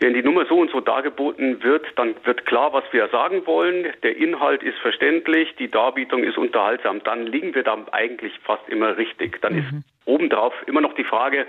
[0.01, 3.93] wenn die Nummer so und so dargeboten wird, dann wird klar, was wir sagen wollen.
[4.03, 7.03] Der Inhalt ist verständlich, die Darbietung ist unterhaltsam.
[7.05, 9.41] Dann liegen wir da eigentlich fast immer richtig.
[9.41, 9.59] Dann mhm.
[9.61, 9.73] ist
[10.05, 11.47] obendrauf immer noch die Frage,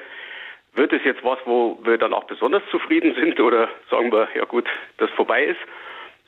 [0.76, 4.46] wird es jetzt was, wo wir dann auch besonders zufrieden sind oder sagen wir, ja
[4.46, 5.60] gut, das vorbei ist?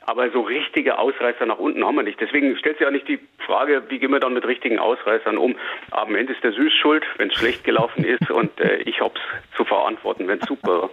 [0.08, 2.18] Aber so richtige Ausreißer nach unten haben wir nicht.
[2.18, 5.54] Deswegen stellt sich ja nicht die Frage, wie gehen wir dann mit richtigen Ausreißern um.
[5.90, 9.12] Am Ende ist der Süß schuld, wenn es schlecht gelaufen ist und äh, ich habe
[9.16, 10.90] es zu verantworten, wenn es super war.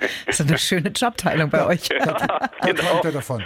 [0.00, 1.86] Das ist eine schöne Jobteilung bei euch.
[1.90, 3.02] Ja, genau.
[3.02, 3.44] davon.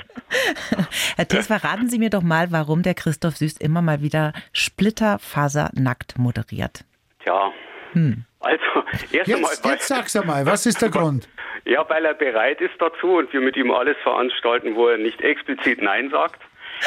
[1.16, 6.18] Herr Thies, verraten Sie mir doch mal, warum der Christoph Süß immer mal wieder splitterfasernackt
[6.18, 6.84] moderiert.
[7.24, 7.52] Tja,
[7.92, 8.24] hm.
[8.40, 8.64] Also,
[9.12, 9.52] erst jetzt, einmal.
[9.64, 11.28] Jetzt sag's einmal, was ist der Grund?
[11.66, 15.20] Ja, weil er bereit ist dazu und wir mit ihm alles veranstalten, wo er nicht
[15.20, 16.40] explizit Nein sagt.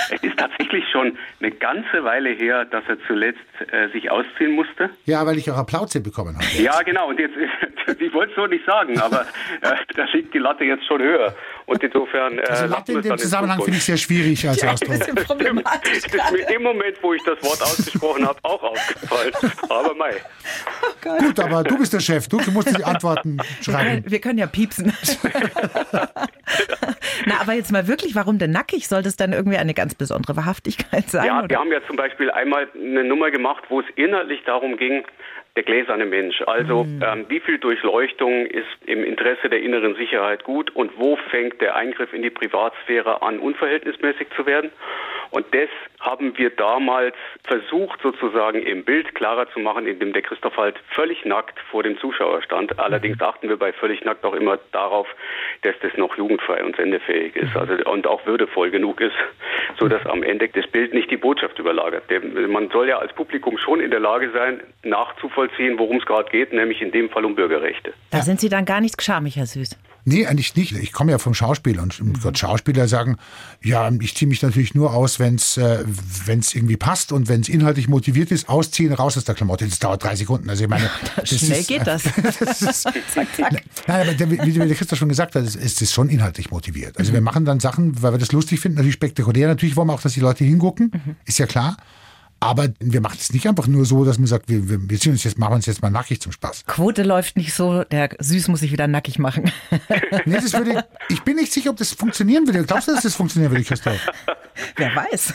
[0.09, 3.39] Es ist tatsächlich schon eine ganze Weile her, dass er zuletzt
[3.71, 4.89] äh, sich ausziehen musste.
[5.05, 6.45] Ja, weil ich auch Applaus bekommen habe.
[6.61, 7.09] Ja, genau.
[7.09, 7.35] Und jetzt,
[7.99, 9.21] ich wollte es so nicht sagen, aber
[9.61, 11.35] äh, da liegt die Latte jetzt schon höher.
[11.65, 12.39] Und insofern.
[12.39, 14.93] Äh, also Latte in dem Zusammenhang finde ich sehr schwierig als ja, Ausdruck.
[14.93, 18.63] Ein bisschen problematisch das ist mir im Moment, wo ich das Wort ausgesprochen habe, auch
[18.63, 19.31] aufgefallen.
[19.69, 20.13] Aber mei.
[21.05, 22.27] Oh Gut, aber du bist der Chef.
[22.27, 23.65] Du musst die Antworten schreiben.
[23.65, 24.93] Wir können, wir können ja piepsen.
[27.25, 28.87] Na, aber jetzt mal wirklich, warum denn nackig?
[28.87, 31.25] Sollte es dann irgendwie eine ganz besondere Wahrhaftigkeit sein?
[31.25, 31.49] Ja, oder?
[31.49, 35.03] wir haben ja zum Beispiel einmal eine Nummer gemacht, wo es inhaltlich darum ging,
[35.55, 36.41] der gläserne Mensch.
[36.47, 37.01] Also mhm.
[37.05, 41.75] ähm, wie viel Durchleuchtung ist im Interesse der inneren Sicherheit gut und wo fängt der
[41.75, 44.71] Eingriff in die Privatsphäre an, unverhältnismäßig zu werden?
[45.33, 45.69] Und das
[45.99, 51.25] haben wir damals versucht, sozusagen im Bild klarer zu machen, indem der Christoph halt völlig
[51.25, 52.77] nackt vor dem Zuschauer stand.
[52.77, 53.25] Allerdings mhm.
[53.25, 55.07] achten wir bei völlig nackt auch immer darauf,
[55.63, 57.61] dass das noch jugendfrei und sendefähig ist, mhm.
[57.61, 59.15] also und auch würdevoll genug ist,
[59.79, 62.03] so dass am Ende das Bild nicht die Botschaft überlagert.
[62.11, 66.29] Der, man soll ja als Publikum schon in der Lage sein, nachzuvollziehen, worum es gerade
[66.29, 67.91] geht, nämlich in dem Fall um Bürgerrechte.
[68.11, 69.79] Da sind Sie dann gar nicht geschamig, Herr Süß.
[70.05, 70.73] Nee, eigentlich nicht.
[70.73, 72.35] Ich komme ja vom Schauspiel und mhm.
[72.35, 73.17] Schauspieler sagen,
[73.61, 75.83] ja, ich ziehe mich natürlich nur aus, wenn es äh,
[76.25, 79.65] wenn's irgendwie passt und wenn es inhaltlich motiviert ist, ausziehen, raus aus der Klamotte.
[79.65, 80.49] Das dauert drei Sekunden.
[80.49, 82.03] Also ich meine, das schnell ist, geht das.
[82.39, 82.81] das ist,
[83.13, 83.63] zack, zack.
[83.87, 86.97] Nein, aber der, wie der Christoph schon gesagt hat, ist es schon inhaltlich motiviert.
[86.97, 87.15] Also mhm.
[87.15, 89.47] wir machen dann Sachen, weil wir das lustig finden, natürlich spektakulär.
[89.47, 91.15] Natürlich wollen wir auch, dass die Leute hingucken, mhm.
[91.25, 91.77] ist ja klar.
[92.43, 95.23] Aber wir machen es nicht einfach nur so, dass man sagt, wir, wir, ziehen uns
[95.23, 96.65] jetzt, machen uns jetzt mal nackig zum Spaß.
[96.65, 99.49] Quote läuft nicht so, der Süß muss sich wieder nackig machen.
[100.25, 102.65] nee, würde, ich bin nicht sicher, ob das funktionieren würde.
[102.65, 103.95] Glaubst du, dass das funktionieren würde, Christoph?
[104.75, 105.33] Wer weiß.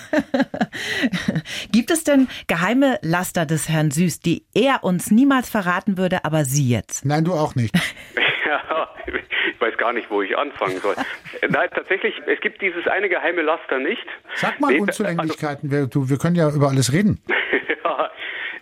[1.72, 6.44] Gibt es denn geheime Laster des Herrn Süß, die er uns niemals verraten würde, aber
[6.44, 7.06] Sie jetzt?
[7.06, 7.74] Nein, du auch nicht.
[8.48, 10.94] Ja, ich weiß gar nicht, wo ich anfangen soll.
[11.48, 14.06] Nein, tatsächlich, es gibt dieses eine geheime Laster nicht.
[14.34, 17.22] Sag mal Unzulänglichkeiten, wir, wir können ja über alles reden.
[17.84, 18.10] ja,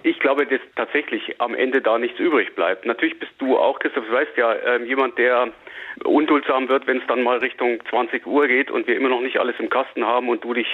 [0.02, 2.86] ich glaube, dass tatsächlich am Ende da nichts übrig bleibt.
[2.86, 5.52] Natürlich bist du auch, Christoph, du weißt ja, äh, jemand, der
[6.04, 9.38] unduldsam wird, wenn es dann mal Richtung 20 Uhr geht und wir immer noch nicht
[9.38, 10.66] alles im Kasten haben und du dich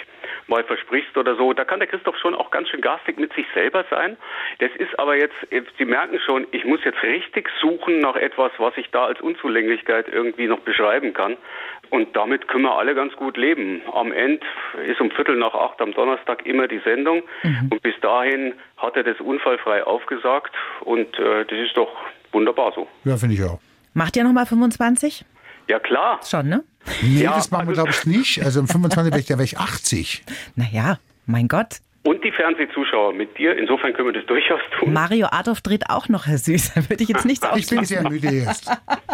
[0.48, 1.52] mal versprichst oder so.
[1.52, 4.16] Da kann der Christoph schon auch ganz schön garstig mit sich selber sein.
[4.58, 5.34] Das ist aber jetzt,
[5.78, 10.08] Sie merken schon, ich muss jetzt richtig suchen nach etwas, was ich da als Unzulänglichkeit
[10.08, 11.36] irgendwie noch beschreiben kann.
[11.92, 13.82] Und damit können wir alle ganz gut leben.
[13.92, 14.40] Am Ende
[14.90, 17.22] ist um Viertel nach acht am Donnerstag immer die Sendung.
[17.42, 17.68] Mhm.
[17.70, 20.52] Und bis dahin hat er das unfallfrei aufgesagt.
[20.80, 21.90] Und äh, das ist doch
[22.32, 22.88] wunderbar so.
[23.04, 23.60] Ja, finde ich auch.
[23.92, 25.22] Macht ihr nochmal 25?
[25.68, 26.18] Ja, klar.
[26.24, 26.64] Schon, ne?
[27.02, 28.42] Nee, Ja, das machen wir, also- glaube ich, nicht.
[28.42, 30.24] Also um 25 wäre ich, da wäre ich 80.
[30.56, 31.76] Naja, mein Gott.
[32.04, 33.56] Und die Fernsehzuschauer mit dir.
[33.56, 34.92] Insofern können wir das durchaus tun.
[34.92, 36.72] Mario Adolf dreht auch noch, Herr Süß.
[36.74, 38.68] Da würde ich jetzt nicht Ich bin sehr müde jetzt.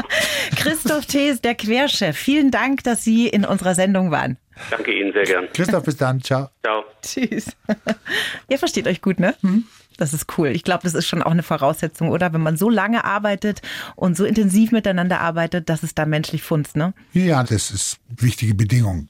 [0.56, 2.16] Christoph Thees, der Querchef.
[2.16, 4.38] Vielen Dank, dass Sie in unserer Sendung waren.
[4.70, 5.48] Danke Ihnen sehr gern.
[5.52, 6.22] Christoph, bis dann.
[6.22, 6.48] Ciao.
[6.64, 6.84] Ciao.
[7.02, 7.54] Tschüss.
[8.48, 9.34] Ihr versteht euch gut, ne?
[9.98, 10.48] Das ist cool.
[10.48, 12.32] Ich glaube, das ist schon auch eine Voraussetzung, oder?
[12.32, 13.60] Wenn man so lange arbeitet
[13.96, 16.94] und so intensiv miteinander arbeitet, dass es da menschlich funzt, ne?
[17.12, 19.08] Ja, das ist wichtige Bedingung.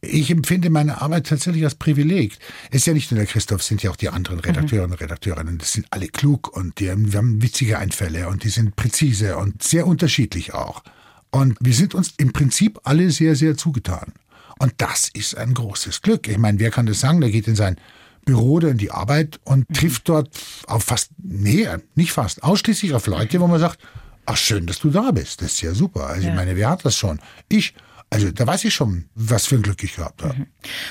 [0.00, 2.38] Ich empfinde meine Arbeit tatsächlich als Privileg.
[2.70, 4.92] Es ist ja nicht nur der Christoph, es sind ja auch die anderen Redakteure und
[4.92, 5.58] Redakteurinnen.
[5.58, 9.36] Das sind alle klug und die haben, wir haben witzige Einfälle und die sind präzise
[9.36, 10.82] und sehr unterschiedlich auch.
[11.30, 14.12] Und wir sind uns im Prinzip alle sehr, sehr zugetan.
[14.58, 16.28] Und das ist ein großes Glück.
[16.28, 17.20] Ich meine, wer kann das sagen?
[17.20, 17.76] Der geht in sein
[18.24, 20.30] Büro oder in die Arbeit und trifft dort
[20.66, 23.78] auf fast, nee, nicht fast, ausschließlich auf Leute, wo man sagt,
[24.26, 25.42] ach schön, dass du da bist.
[25.42, 26.06] Das ist ja super.
[26.06, 27.20] Also ich meine, wer hat das schon?
[27.48, 27.74] Ich.
[28.14, 30.46] Also da weiß ich schon, was für ein Glück ich gehabt habe.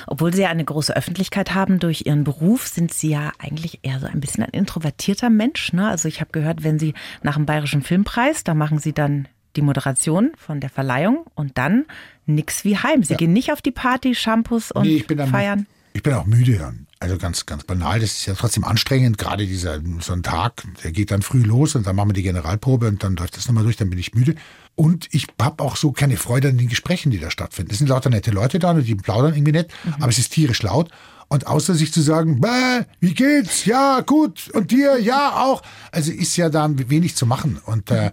[0.07, 3.99] Obwohl Sie ja eine große Öffentlichkeit haben durch Ihren Beruf, sind Sie ja eigentlich eher
[3.99, 5.73] so ein bisschen ein introvertierter Mensch.
[5.73, 5.87] Ne?
[5.87, 9.61] Also ich habe gehört, wenn Sie nach dem Bayerischen Filmpreis, da machen Sie dann die
[9.61, 11.85] Moderation von der Verleihung und dann
[12.25, 13.03] nix wie heim.
[13.03, 15.67] Sie gehen nicht auf die Party, Shampoos und Nee, ich bin dann, feiern.
[15.93, 16.87] Ich bin auch müde dann.
[16.99, 17.99] Also ganz, ganz banal.
[17.99, 19.17] Das ist ja trotzdem anstrengend.
[19.17, 22.23] Gerade dieser, so ein Tag, der geht dann früh los und dann machen wir die
[22.23, 24.35] Generalprobe und dann läuft das nochmal durch, dann bin ich müde.
[24.75, 27.71] Und ich habe auch so keine Freude an den Gesprächen, die da stattfinden.
[27.71, 30.63] Es sind lauter nette Leute da und die plaudern irgendwie nett, aber es ist tierisch
[30.63, 30.89] laut.
[31.27, 33.65] Und außer sich zu sagen, Bäh, wie geht's?
[33.65, 34.49] Ja, gut.
[34.53, 34.99] Und dir?
[34.99, 35.61] Ja, auch.
[35.91, 37.59] Also ist ja da wenig zu machen.
[37.65, 38.11] Und äh,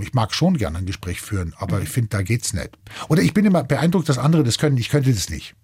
[0.00, 2.70] ich mag schon gerne ein Gespräch führen, aber ich finde, da geht's nicht.
[3.08, 4.76] Oder ich bin immer beeindruckt, dass andere das können.
[4.78, 5.54] Ich könnte das nicht.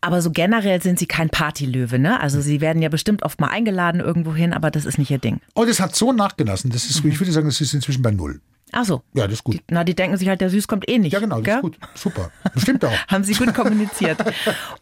[0.00, 2.20] Aber so generell sind Sie kein Partylöwe, ne?
[2.20, 5.18] Also Sie werden ja bestimmt oft mal eingeladen irgendwo hin, aber das ist nicht Ihr
[5.18, 5.40] Ding.
[5.54, 6.70] Und es hat so nachgelassen.
[6.70, 8.40] Das ist, ich würde sagen, das ist inzwischen bei null.
[8.72, 9.02] Ach so.
[9.14, 9.56] Ja, das ist gut.
[9.56, 11.12] Die, na, die denken sich halt, der Süß kommt eh nicht.
[11.12, 11.54] Ja, genau, das gell?
[11.56, 11.78] ist gut.
[11.94, 12.30] Super.
[12.52, 12.92] Bestimmt auch.
[13.08, 14.18] Haben Sie gut kommuniziert.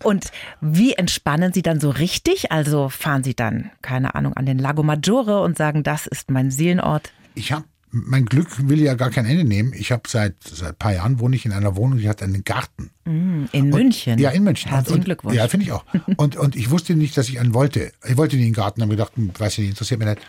[0.02, 0.26] Und
[0.60, 2.50] wie entspannen Sie dann so richtig?
[2.50, 6.50] Also fahren Sie dann, keine Ahnung, an den Lago Maggiore und sagen, das ist mein
[6.50, 7.12] Seelenort?
[7.34, 7.64] Ich habe
[7.96, 9.72] mein Glück will ja gar kein Ende nehmen.
[9.72, 12.42] Ich habe seit seit ein paar Jahren wohne ich in einer Wohnung, die hat einen
[12.42, 12.90] Garten.
[13.04, 14.18] In München.
[14.18, 14.68] Ja, in München.
[14.72, 15.36] Herzlichen und, Glückwunsch.
[15.36, 15.84] Ja, finde ich auch.
[16.16, 17.92] Und, und ich wusste nicht, dass ich einen wollte.
[18.04, 20.22] Ich wollte nie einen Garten, habe gedacht, hm, weiß ich nicht, interessiert mich nicht.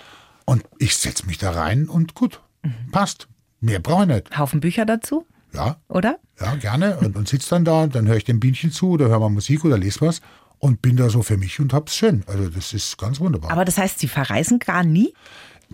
[0.46, 2.92] Und ich setze mich da rein und gut, Mhm.
[2.92, 3.28] passt.
[3.66, 4.38] Mehr brauche ich nicht.
[4.38, 6.18] Haufen Bücher dazu, Ja, oder?
[6.40, 6.98] ja, gerne.
[6.98, 9.30] Und, und sitze dann da und dann höre ich dem Bienchen zu oder höre mal
[9.30, 10.22] Musik oder lese was
[10.60, 12.24] und bin da so für mich und hab's schön.
[12.28, 13.52] Also das ist ganz wunderbar.
[13.52, 15.14] Aber das heißt, Sie verreisen gar nie?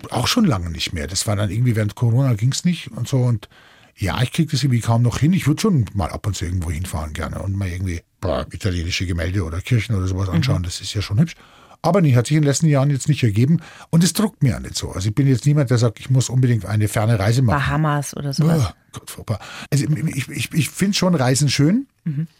[0.09, 1.05] auch schon lange nicht mehr.
[1.05, 3.17] Das war dann irgendwie während Corona ging's nicht und so.
[3.17, 3.49] Und
[3.97, 5.33] ja, ich kriege das irgendwie kaum noch hin.
[5.33, 9.05] Ich würde schon mal ab und zu irgendwo hinfahren gerne und mal irgendwie boah, italienische
[9.05, 10.63] Gemälde oder Kirchen oder sowas anschauen.
[10.63, 11.35] Das ist ja schon hübsch.
[11.81, 13.59] Aber nee, hat sich in den letzten Jahren jetzt nicht ergeben.
[13.89, 14.91] Und es druckt mir ja nicht so.
[14.91, 17.59] Also ich bin jetzt niemand, der sagt, ich muss unbedingt eine ferne Reise machen.
[17.59, 18.59] Bahamas oder sowas?
[18.59, 18.75] Uah,
[19.05, 19.39] Furchtbar.
[19.71, 21.87] Also ich, ich, ich finde schon Reisen schön,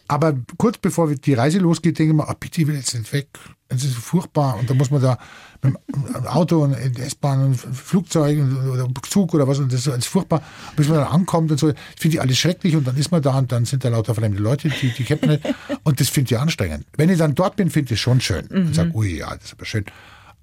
[0.08, 3.12] aber kurz bevor die Reise losgeht, denke ich mir, oh, bitte, ich will jetzt nicht
[3.12, 3.28] weg.
[3.68, 5.18] Es ist furchtbar und da muss man da
[5.62, 8.38] mit dem Auto und S-Bahn und Flugzeug
[8.70, 10.42] oder Zug oder was und das ist furchtbar,
[10.76, 11.70] bis man dann ankommt und so.
[11.70, 14.14] Ich finde die alles schrecklich und dann ist man da und dann sind da lauter
[14.14, 16.84] fremde Leute, die, die kennt man nicht und das finde ich anstrengend.
[16.96, 19.44] Wenn ich dann dort bin, finde ich es schon schön und sage, ui, ja, das
[19.44, 19.84] ist aber schön.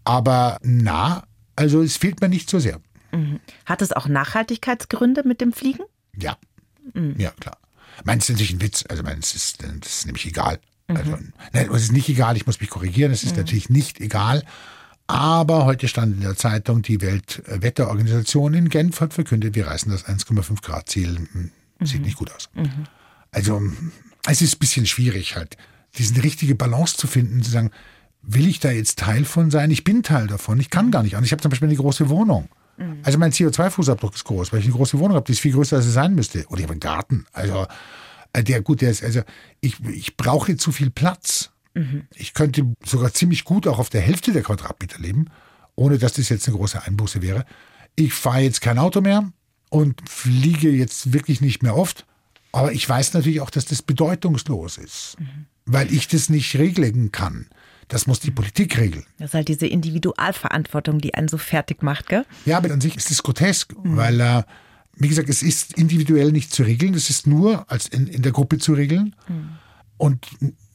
[0.06, 1.24] Aber na,
[1.56, 2.80] also es fehlt mir nicht so sehr.
[3.66, 5.84] Hat es auch Nachhaltigkeitsgründe mit dem Fliegen?
[6.22, 6.38] Ja.
[7.18, 7.58] Ja, klar.
[8.04, 8.84] Meins ist natürlich ein Witz.
[8.90, 10.60] Also meins ist, das ist nämlich egal.
[10.88, 11.18] Also,
[11.54, 14.44] nein, es ist nicht egal, ich muss mich korrigieren, es ist natürlich nicht egal.
[15.06, 20.06] Aber heute stand in der Zeitung, die Weltwetterorganisation in Genf hat verkündet, wir reißen das
[20.06, 21.16] 1,5 Grad Ziel.
[21.32, 21.52] Hm,
[21.82, 22.50] Sieht nicht gut aus.
[23.32, 23.62] Also
[24.28, 25.58] es ist ein bisschen schwierig halt,
[25.98, 27.72] diese richtige Balance zu finden, zu sagen,
[28.22, 29.72] will ich da jetzt Teil von sein?
[29.72, 31.16] Ich bin Teil davon, ich kann gar nicht.
[31.16, 32.50] Und ich habe zum Beispiel eine große Wohnung.
[33.04, 35.78] Also mein CO2-Fußabdruck ist groß, weil ich eine große Wohnung habe, die ist viel größer,
[35.78, 36.46] als sie sein müsste.
[36.48, 37.26] Oder ich habe einen Garten.
[37.32, 37.68] Also
[38.34, 39.22] äh, der gut, der ist, also
[39.62, 41.52] ich, ich brauche zu viel Platz.
[42.16, 45.28] Ich könnte sogar ziemlich gut auch auf der Hälfte der Quadratmeter leben,
[45.76, 47.46] ohne dass das jetzt eine große Einbuße wäre.
[47.96, 49.32] Ich fahre jetzt kein Auto mehr
[49.70, 52.06] und fliege jetzt wirklich nicht mehr oft.
[52.52, 55.18] Aber ich weiß natürlich auch, dass das bedeutungslos ist,
[55.66, 57.48] weil ich das nicht regeln kann.
[57.90, 59.04] Das muss die Politik regeln.
[59.18, 62.26] Das ist halt diese Individualverantwortung, die einen so fertig macht, gell?
[62.46, 64.44] Ja, aber an sich ist es grotesk, weil, äh,
[64.96, 68.32] wie gesagt, es ist individuell nicht zu regeln, es ist nur als in, in der
[68.32, 69.16] Gruppe zu regeln.
[69.98, 70.28] Und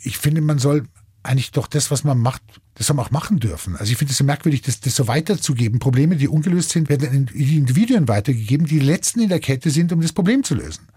[0.03, 0.89] ich finde, man soll
[1.23, 2.43] eigentlich doch das, was man macht,
[2.75, 3.77] das soll man auch machen dürfen.
[3.77, 5.79] Also ich finde es so merkwürdig, das, das so weiterzugeben.
[5.79, 9.93] Probleme, die ungelöst sind, werden an die Individuen weitergegeben, die letzten in der Kette sind,
[9.93, 10.89] um das Problem zu lösen.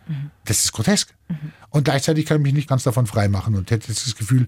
[0.46, 1.14] Das ist grotesk.
[1.70, 4.48] Und gleichzeitig kann ich mich nicht ganz davon freimachen und hätte jetzt das Gefühl,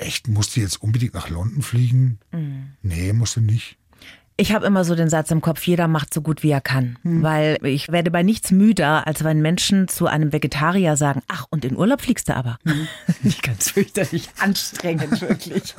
[0.00, 2.18] echt, musst du jetzt unbedingt nach London fliegen?
[2.82, 3.76] Nee, musst du nicht.
[4.40, 6.96] Ich habe immer so den Satz im Kopf, jeder macht so gut wie er kann.
[7.02, 11.66] Weil ich werde bei nichts müder, als wenn Menschen zu einem Vegetarier sagen, ach, und
[11.66, 12.58] in Urlaub fliegst du aber.
[13.22, 15.74] Nicht ganz fürchterlich anstrengend, wirklich.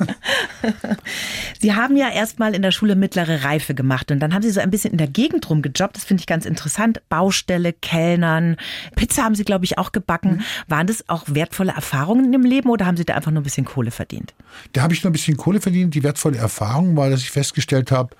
[1.60, 4.60] Sie haben ja erstmal in der Schule mittlere Reife gemacht und dann haben Sie so
[4.60, 5.96] ein bisschen in der Gegend rumgejobbt.
[5.96, 7.02] Das finde ich ganz interessant.
[7.08, 8.56] Baustelle, Kellnern,
[8.94, 10.44] Pizza haben Sie, glaube ich, auch gebacken.
[10.68, 13.66] Waren das auch wertvolle Erfahrungen im Leben oder haben Sie da einfach nur ein bisschen
[13.66, 14.34] Kohle verdient?
[14.72, 15.96] Da habe ich nur ein bisschen Kohle verdient.
[15.96, 18.14] Die wertvolle Erfahrung war, dass ich festgestellt habe,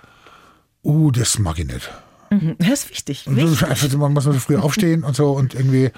[0.84, 1.90] uh, das mag ich nicht.
[2.58, 3.26] Das ist wichtig.
[3.26, 3.62] Und wichtig.
[3.64, 5.90] einfach, man muss so früh aufstehen und so und irgendwie,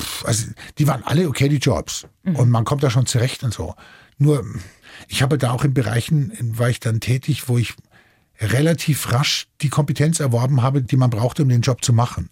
[0.00, 0.46] pff, also
[0.78, 2.06] die waren alle okay, die Jobs.
[2.24, 3.74] Und man kommt da schon zurecht und so.
[4.18, 4.44] Nur,
[5.08, 7.74] ich habe da auch in Bereichen, war ich dann tätig, wo ich
[8.40, 12.30] relativ rasch die Kompetenz erworben habe, die man brauchte, um den Job zu machen.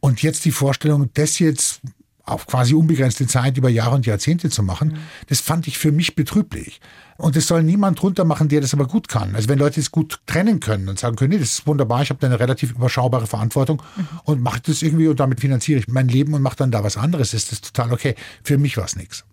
[0.00, 1.80] Und jetzt die Vorstellung, das jetzt
[2.24, 4.98] auf quasi unbegrenzte Zeit über Jahre und Jahrzehnte zu machen,
[5.28, 6.80] das fand ich für mich betrüblich.
[7.16, 9.34] Und es soll niemand drunter machen, der das aber gut kann.
[9.34, 12.10] Also wenn Leute es gut trennen können und sagen können, nee, das ist wunderbar, ich
[12.10, 13.82] habe da eine relativ überschaubare Verantwortung
[14.24, 16.96] und mache das irgendwie und damit finanziere ich mein Leben und mache dann da was
[16.96, 18.14] anderes, ist das total okay.
[18.42, 19.24] Für mich war es nichts.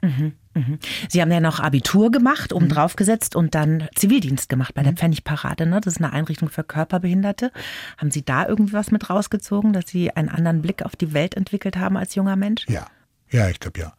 [1.10, 4.94] Sie haben ja noch Abitur gemacht, oben drauf gesetzt und dann Zivildienst gemacht bei der
[4.94, 5.66] Pfennigparade.
[5.66, 5.80] Ne?
[5.80, 7.52] Das ist eine Einrichtung für Körperbehinderte.
[7.98, 11.36] Haben Sie da irgendwie was mit rausgezogen, dass Sie einen anderen Blick auf die Welt
[11.36, 12.66] entwickelt haben als junger Mensch?
[12.68, 12.88] Ja,
[13.30, 13.94] ja, ich glaube ja.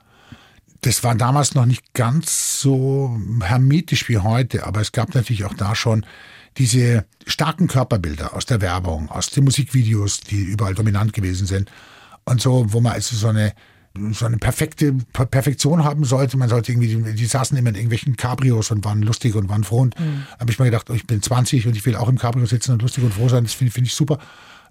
[0.82, 5.54] Das war damals noch nicht ganz so hermetisch wie heute, aber es gab natürlich auch
[5.54, 6.04] da schon
[6.58, 11.70] diese starken Körperbilder aus der Werbung, aus den Musikvideos, die überall dominant gewesen sind
[12.24, 13.54] und so, wo man also so eine
[14.12, 16.38] so eine perfekte Per- Perfektion haben sollte.
[16.38, 19.80] Man sollte irgendwie, die, saßen immer in irgendwelchen Cabrios und waren lustig und waren froh.
[19.80, 19.94] Und
[20.40, 22.72] habe ich mir gedacht, oh, ich bin 20 und ich will auch im Cabrio sitzen
[22.72, 23.44] und lustig und froh sein.
[23.44, 24.18] Das finde finde ich super.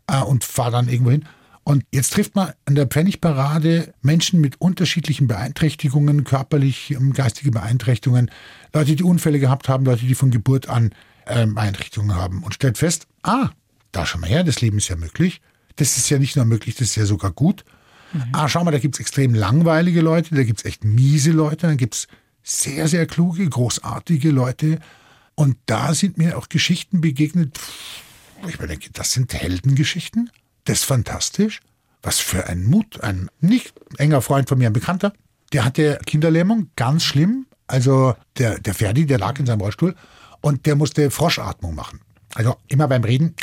[0.08, 1.26] Äh, und fahre dann irgendwo hin.
[1.64, 8.32] Und jetzt trifft man an der Pfennigparade Menschen mit unterschiedlichen Beeinträchtigungen, körperlich, ähm, geistige Beeinträchtigungen,
[8.74, 10.94] Leute, die Unfälle gehabt haben, Leute, die von Geburt an
[11.28, 13.50] ähm, Beeinträchtigungen haben und stellt fest, ah,
[13.92, 15.42] da schau mal her, das Leben ist ja möglich.
[15.76, 17.64] Das ist ja nicht nur möglich, das ist ja sogar gut.
[18.34, 22.08] Ah, schau mal, da gibt's extrem langweilige Leute, da gibt's echt miese Leute, dann gibt's
[22.44, 24.80] sehr, sehr kluge, großartige Leute.
[25.36, 27.58] Und da sind mir auch Geschichten begegnet,
[28.48, 30.30] ich denke, das sind Heldengeschichten.
[30.72, 31.60] Das ist fantastisch.
[32.02, 33.02] Was für ein Mut.
[33.04, 35.12] Ein nicht enger Freund von mir, ein Bekannter,
[35.52, 37.46] der hatte Kinderlähmung, ganz schlimm.
[37.68, 39.96] Also der, der Ferdi, der lag in seinem Rollstuhl
[40.40, 42.00] und der musste Froschatmung machen.
[42.36, 43.36] Also immer beim Reden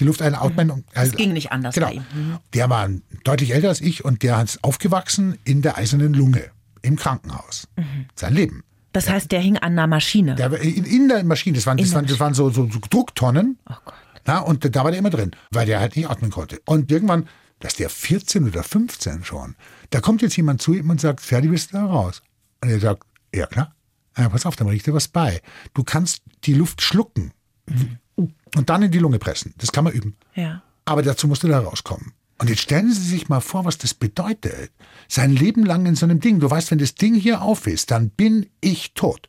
[0.00, 0.72] die Luft einatmen.
[0.72, 1.86] und- Das ging nicht anders Genau.
[1.86, 2.04] bei ihm.
[2.12, 2.38] Mhm.
[2.52, 2.88] Der war
[3.22, 6.42] deutlich älter als ich und der ist aufgewachsen in der eisernen Lunge
[6.82, 7.68] im Krankenhaus.
[7.76, 8.06] Mhm.
[8.16, 8.64] Sein Leben.
[8.92, 10.34] Das heißt, der hing an einer Maschine.
[10.34, 12.80] Der in, in der Maschine, das waren, das In waren, das waren so, so, so
[12.90, 13.56] Drucktonnen.
[13.68, 13.94] oh Gott.
[14.26, 16.60] Na, und da war der immer drin, weil der halt nicht atmen konnte.
[16.64, 19.56] Und irgendwann, dass der 14 oder 15 schon,
[19.90, 22.22] da kommt jetzt jemand zu ihm und sagt, Ferdi, bist du da raus?
[22.60, 23.04] Und er sagt,
[23.34, 23.74] ja klar.
[24.16, 25.40] Ja, pass auf, dann ich dir was bei.
[25.72, 27.32] Du kannst die Luft schlucken
[28.16, 29.54] und dann in die Lunge pressen.
[29.58, 30.16] Das kann man üben.
[30.34, 30.62] Ja.
[30.84, 32.12] Aber dazu musst du da rauskommen.
[32.38, 34.72] Und jetzt stellen Sie sich mal vor, was das bedeutet.
[35.08, 36.40] Sein Leben lang in so einem Ding.
[36.40, 39.28] Du weißt, wenn das Ding hier auf ist, dann bin ich tot.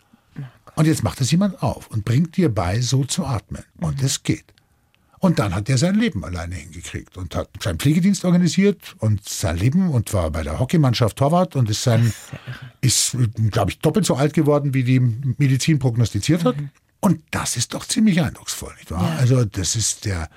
[0.75, 3.63] Und jetzt macht es jemand auf und bringt dir bei, so zu atmen.
[3.79, 4.53] Und es geht.
[5.21, 9.55] Und dann hat er sein Leben alleine hingekriegt und hat seinen Pflegedienst organisiert und sein
[9.55, 12.11] Leben und war bei der Hockeymannschaft Torwart und ist sein,
[12.81, 13.15] ist,
[13.51, 16.55] glaube ich, doppelt so alt geworden, wie die Medizin prognostiziert hat.
[17.01, 19.15] Und das ist doch ziemlich eindrucksvoll, nicht wahr?
[19.19, 20.27] Also, das ist der,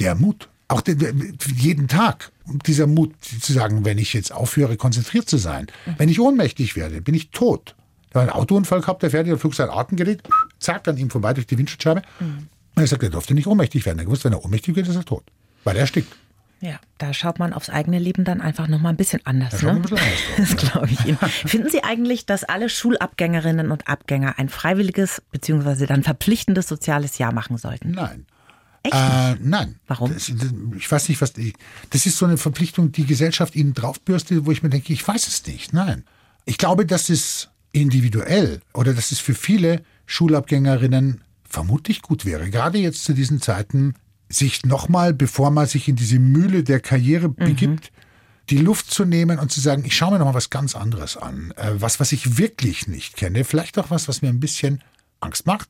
[0.00, 0.48] der Mut.
[0.66, 2.32] Auch den, jeden Tag
[2.66, 5.68] dieser Mut zu sagen, wenn ich jetzt aufhöre, konzentriert zu sein,
[5.98, 7.76] wenn ich ohnmächtig werde, bin ich tot.
[8.10, 10.24] Da war ein Autounfall gehabt, der fährt, der flog sein Atemgerät,
[10.58, 12.02] zack, an ihm vorbei durch die Windschutzscheibe.
[12.18, 12.48] Und
[12.82, 13.98] er sagt, er durfte nicht ohnmächtig werden.
[13.98, 15.24] Er gewusst, wenn er ohnmächtig wird, ist er tot.
[15.64, 16.14] Weil er erstickt.
[16.60, 19.60] Ja, da schaut man aufs eigene Leben dann einfach nochmal ein bisschen anders.
[19.60, 19.72] Da Ne?
[19.72, 21.18] ein bisschen anders drauf, Das glaube ich Ihnen.
[21.18, 25.86] Finden Sie eigentlich, dass alle Schulabgängerinnen und Abgänger ein freiwilliges bzw.
[25.86, 27.90] dann verpflichtendes soziales Jahr machen sollten?
[27.90, 28.26] Nein.
[28.82, 28.94] Echt?
[28.94, 29.78] Äh, nein.
[29.86, 30.12] Warum?
[30.12, 30.48] Das, das,
[30.78, 31.34] ich weiß nicht, was.
[31.34, 31.52] Die,
[31.90, 35.26] das ist so eine Verpflichtung, die Gesellschaft ihnen draufbürstet, wo ich mir denke, ich weiß
[35.28, 35.72] es nicht.
[35.74, 36.04] Nein.
[36.46, 42.78] Ich glaube, dass es individuell oder dass es für viele Schulabgängerinnen vermutlich gut wäre, gerade
[42.78, 43.94] jetzt zu diesen Zeiten,
[44.28, 47.92] sich nochmal, bevor man sich in diese Mühle der Karriere begibt,
[48.50, 51.52] die Luft zu nehmen und zu sagen, ich schaue mir nochmal was ganz anderes an.
[51.56, 53.44] Äh, was, was ich wirklich nicht kenne.
[53.44, 54.82] Vielleicht auch was, was mir ein bisschen
[55.20, 55.68] Angst macht.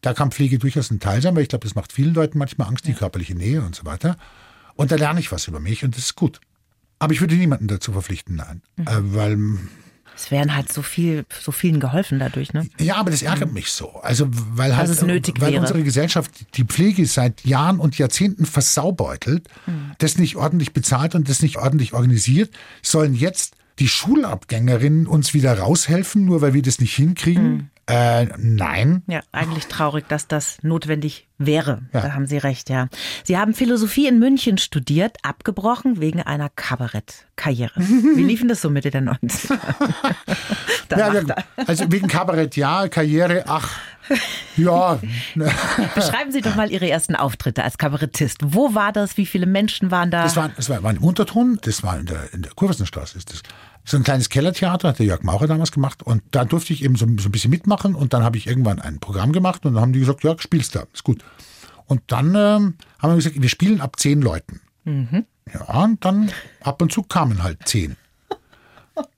[0.00, 2.68] Da kann Pflege durchaus ein Teil sein, weil ich glaube, das macht vielen Leuten manchmal
[2.68, 4.16] Angst, die körperliche Nähe und so weiter.
[4.74, 6.40] Und da lerne ich was über mich und das ist gut.
[6.98, 8.62] Aber ich würde niemanden dazu verpflichten, nein.
[8.78, 9.38] Äh, weil
[10.16, 12.66] Es wären halt so viel, so vielen geholfen dadurch, ne?
[12.78, 13.90] Ja, aber das ärgert mich so.
[14.00, 15.60] Also, weil halt, nötig weil wäre.
[15.60, 19.48] unsere Gesellschaft die Pflege seit Jahren und Jahrzehnten versaubeutelt,
[19.98, 22.50] das nicht ordentlich bezahlt und das nicht ordentlich organisiert,
[22.82, 27.70] sollen jetzt die Schulabgängerinnen uns wieder raushelfen, nur weil wir das nicht hinkriegen?
[27.88, 29.02] Äh, nein.
[29.06, 31.82] Ja, eigentlich traurig, dass das notwendig wäre.
[31.92, 32.00] Ja.
[32.00, 32.88] Da haben Sie recht, ja.
[33.22, 37.78] Sie haben Philosophie in München studiert, abgebrochen wegen einer Kabarettkarriere.
[37.78, 39.58] Wie lief denn das so Mitte der 90er?
[40.88, 41.34] da Ja,
[41.66, 43.78] also wegen Kabarett, ja, Karriere, ach,
[44.56, 44.98] ja.
[45.94, 48.38] Beschreiben Sie doch mal Ihre ersten Auftritte als Kabarettist.
[48.42, 49.16] Wo war das?
[49.16, 50.22] Wie viele Menschen waren da?
[50.22, 53.18] Das war, das war, war im Unterton, das war in der, in der Kurvenstraße.
[53.18, 53.42] Ist das.
[53.88, 56.96] So ein kleines Kellertheater hat der Jörg Maurer damals gemacht und da durfte ich eben
[56.96, 59.80] so, so ein bisschen mitmachen und dann habe ich irgendwann ein Programm gemacht und dann
[59.80, 61.24] haben die gesagt, Jörg, spielst da, ist gut.
[61.86, 64.60] Und dann ähm, haben wir gesagt, wir spielen ab zehn Leuten.
[65.54, 67.96] Ja, und dann ab und zu kamen halt zehn.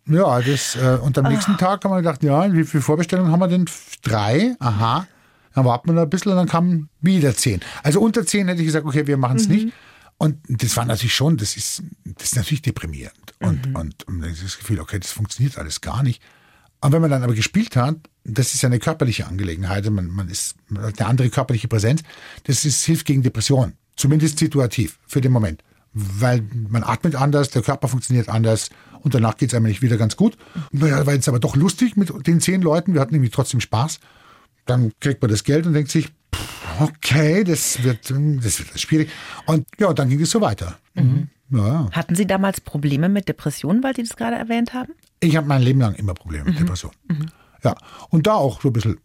[0.07, 3.41] Ja, das, äh, und am nächsten Tag haben wir gedacht, ja, wie viele Vorbestellungen haben
[3.41, 3.65] wir denn?
[4.03, 5.07] Drei, aha.
[5.55, 7.61] Dann warten wir noch ein bisschen und dann kamen wieder zehn.
[7.83, 9.73] Also unter zehn hätte ich gesagt, okay, wir machen es nicht.
[10.19, 13.35] Und das war natürlich schon, das ist, das ist natürlich deprimierend.
[13.39, 16.21] Und, und, und dann ist das Gefühl, okay, das funktioniert alles gar nicht.
[16.81, 20.29] Und wenn man dann aber gespielt hat, das ist ja eine körperliche Angelegenheit, man, man,
[20.29, 22.03] ist, man hat eine andere körperliche Präsenz,
[22.45, 23.75] das ist, hilft gegen Depressionen.
[23.97, 25.63] Zumindest situativ, für den Moment.
[25.93, 29.97] Weil man atmet anders, der Körper funktioniert anders und danach geht es einem nicht wieder
[29.97, 30.37] ganz gut.
[30.71, 33.99] Naja, war jetzt aber doch lustig mit den zehn Leuten, wir hatten irgendwie trotzdem Spaß.
[34.67, 36.11] Dann kriegt man das Geld und denkt sich,
[36.81, 39.11] okay, das wird, das wird schwierig.
[39.47, 40.79] Und ja, dann ging es so weiter.
[41.51, 41.89] Ja.
[41.93, 44.93] Hatten Sie damals Probleme mit Depressionen, weil Sie das gerade erwähnt haben?
[45.21, 46.97] Ich habe mein Leben lang immer Probleme mit Depressionen.
[47.65, 47.75] Ja,
[48.11, 49.01] und da auch so ein bisschen.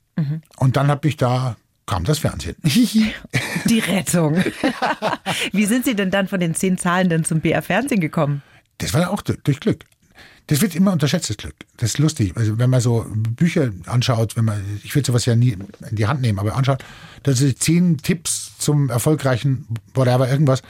[0.57, 1.55] Und dann habe ich da,
[1.85, 2.55] kam das Fernsehen.
[2.63, 4.35] Die Rettung.
[5.51, 8.43] Wie sind Sie denn dann von den zehn Zahlenden zum BR Fernsehen gekommen?
[8.77, 9.85] Das war ja auch durch Glück.
[10.47, 11.55] Das wird immer unterschätzt, das Glück.
[11.77, 12.33] Das ist lustig.
[12.35, 16.05] Also wenn man so Bücher anschaut, wenn man, ich will sowas ja nie in die
[16.05, 16.83] Hand nehmen, aber anschaut,
[17.23, 20.61] da sind zehn Tipps zum erfolgreichen whatever, irgendwas.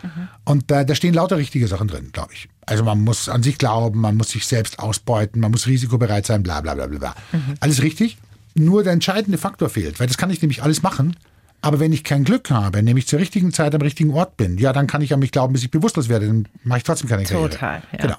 [0.45, 2.49] Und da, da stehen lauter richtige Sachen drin, glaube ich.
[2.65, 6.43] Also man muss an sich glauben, man muss sich selbst ausbeuten, man muss risikobereit sein,
[6.43, 6.99] bla bla bla bla.
[6.99, 7.15] bla.
[7.59, 8.17] Alles richtig.
[8.55, 11.15] Nur der entscheidende Faktor fehlt, weil das kann ich nämlich alles machen.
[11.61, 14.73] Aber wenn ich kein Glück habe, nämlich zur richtigen Zeit am richtigen Ort bin, ja,
[14.73, 17.23] dann kann ich an mich glauben, bis ich bewusstlos werde, dann mache ich trotzdem keine
[17.23, 17.49] Karriere.
[17.49, 17.99] Total, ja.
[17.99, 18.15] Genau.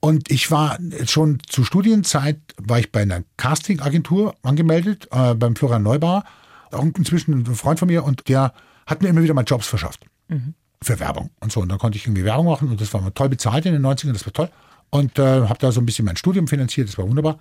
[0.00, 5.82] Und ich war schon zu Studienzeit, war ich bei einer Castingagentur angemeldet, äh, beim Florian
[5.82, 6.24] Neubauer,
[6.72, 8.54] auch inzwischen ein Freund von mir, und der
[8.86, 10.06] hat mir immer wieder mal Jobs verschafft.
[10.82, 11.60] Für Werbung und so.
[11.60, 13.84] Und dann konnte ich irgendwie Werbung machen und das war mal toll bezahlt in den
[13.84, 14.50] 90ern, das war toll.
[14.88, 17.38] Und äh, habe da so ein bisschen mein Studium finanziert, das war wunderbar.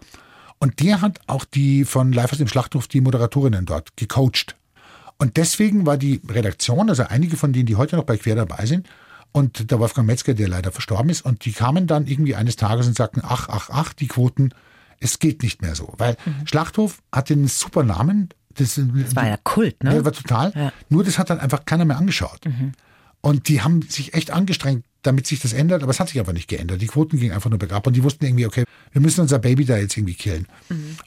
[0.59, 4.55] Und der hat auch die von Live aus dem Schlachthof, die Moderatorinnen dort gecoacht.
[5.17, 8.65] Und deswegen war die Redaktion, also einige von denen, die heute noch bei Quer dabei
[8.65, 8.87] sind,
[9.31, 12.87] und der Wolfgang Metzger, der leider verstorben ist, und die kamen dann irgendwie eines Tages
[12.87, 14.53] und sagten, ach, ach, ach, die Quoten,
[14.99, 15.93] es geht nicht mehr so.
[15.97, 18.29] Weil Schlachthof hatte einen super Namen.
[18.55, 19.95] Das, Das war ja Kult, ne?
[19.95, 20.51] ja, war total.
[20.55, 20.73] Ja.
[20.89, 22.41] Nur das hat dann einfach keiner mehr angeschaut.
[23.21, 26.33] Und die haben sich echt angestrengt, damit sich das ändert, aber es hat sich einfach
[26.33, 26.81] nicht geändert.
[26.81, 29.65] Die Quoten gingen einfach nur bergab und die wussten irgendwie, okay, wir müssen unser Baby
[29.65, 30.47] da jetzt irgendwie killen.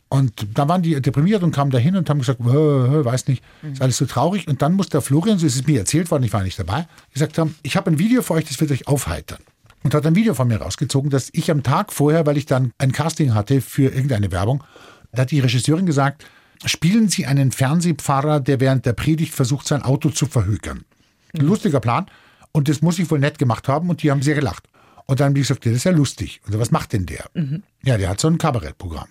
[0.09, 3.27] Und da waren die deprimiert und kamen da hin und haben gesagt, "Hö, hö, weiß
[3.29, 4.49] nicht, ist alles so traurig.
[4.49, 6.87] Und dann muss der Florian, so ist es mir erzählt worden, ich war nicht dabei,
[7.13, 9.41] gesagt haben, ich habe ein Video für euch, das wird euch aufheitern.
[9.85, 12.71] und hat ein Video von mir rausgezogen, dass ich am Tag vorher, weil ich dann
[12.79, 14.63] ein Casting hatte für irgendeine Werbung,
[15.11, 16.25] da hat die Regisseurin gesagt,
[16.65, 20.85] spielen Sie einen Fernsehpfarrer, der während der Predigt versucht, sein Auto zu verhökern.
[21.33, 22.07] Lustiger Plan.
[22.53, 24.69] Und das muss ich wohl nett gemacht haben und die haben sehr gelacht.
[25.07, 26.41] Und dann habe ich gesagt, das ist ja lustig.
[26.47, 27.25] Und so, was macht denn der?
[27.83, 29.09] Ja, der hat so ein Kabarettprogramm.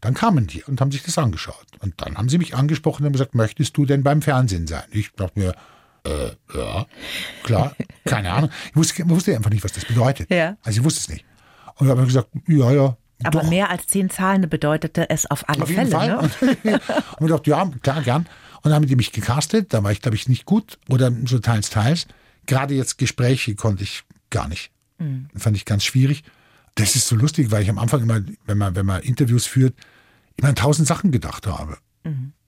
[0.00, 1.66] Dann kamen die und haben sich das angeschaut.
[1.80, 4.82] Und dann haben sie mich angesprochen und haben gesagt, möchtest du denn beim Fernsehen sein?
[4.90, 5.54] Ich dachte mir,
[6.04, 6.86] äh, ja,
[7.44, 8.50] klar, keine Ahnung.
[8.70, 10.28] Ich wusste, ich wusste einfach nicht, was das bedeutet.
[10.30, 10.56] Ja.
[10.64, 11.24] Also ich wusste es nicht.
[11.76, 12.96] Und habe gesagt, ja, ja.
[13.22, 13.48] Aber doch.
[13.48, 16.18] mehr als zehn Zahlen bedeutete es auf alle Auf jeden Fälle.
[16.30, 16.48] Fall.
[16.64, 16.80] Ne?
[16.90, 18.26] Und, und gedacht, ja, klar, gern.
[18.62, 21.38] Und dann haben die mich gecastet, da war ich, glaube ich, nicht gut oder so
[21.38, 22.06] teils, teils.
[22.46, 24.70] Gerade jetzt Gespräche konnte ich gar nicht.
[25.36, 26.22] Fand ich ganz schwierig.
[26.74, 29.74] Das ist so lustig, weil ich am Anfang immer, wenn man, wenn man Interviews führt,
[30.36, 31.76] immer an tausend Sachen gedacht habe.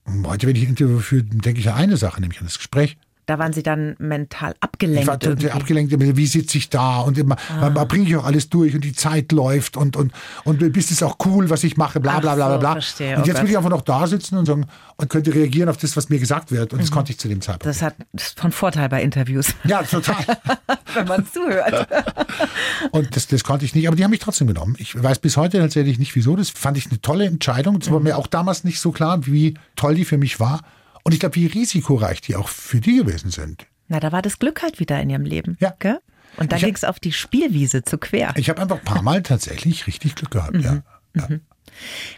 [0.05, 2.57] Und heute, wenn ich ein Interview führe, denke ich an eine Sache, nämlich an das
[2.57, 2.97] Gespräch.
[3.25, 5.07] Da waren sie dann mental Ich abgelenkt.
[5.07, 5.51] war total irgendwie.
[5.51, 8.83] abgelenkt, wie sitze ich da und immer, man, man bringe ich auch alles durch und
[8.83, 10.11] die Zeit läuft und, und,
[10.43, 12.71] und bist es auch cool, was ich mache, bla bla Ach bla bla so, bla.
[12.73, 14.65] verstehe, und oh jetzt will ich einfach noch da sitzen und sagen
[14.97, 16.73] und könnte reagieren auf das, was mir gesagt wird.
[16.73, 17.65] Und das konnte ich zu dem Zeitpunkt.
[17.65, 20.15] Das hat das ist von Vorteil bei Interviews, ja, total.
[20.93, 21.87] wenn man zuhört.
[22.91, 24.75] Und das, das konnte ich nicht, aber die haben mich trotzdem genommen.
[24.77, 26.35] Ich weiß bis heute tatsächlich nicht, wieso.
[26.35, 27.77] Das fand ich eine tolle Entscheidung.
[27.81, 30.61] Es war mir auch damals nicht so klar, wie toll die für mich war.
[31.05, 33.67] Und ich glaube, wie risikoreich die auch für die gewesen sind.
[33.87, 35.55] Na, da war das Glück halt wieder in ihrem Leben.
[35.61, 35.73] Ja.
[35.79, 35.99] Gell?
[36.37, 38.33] Und hab- ging es auf die Spielwiese zu quer.
[38.35, 40.57] Ich habe einfach ein paar Mal tatsächlich richtig Glück gehabt.
[40.59, 40.81] Ja.
[41.15, 41.29] Ja.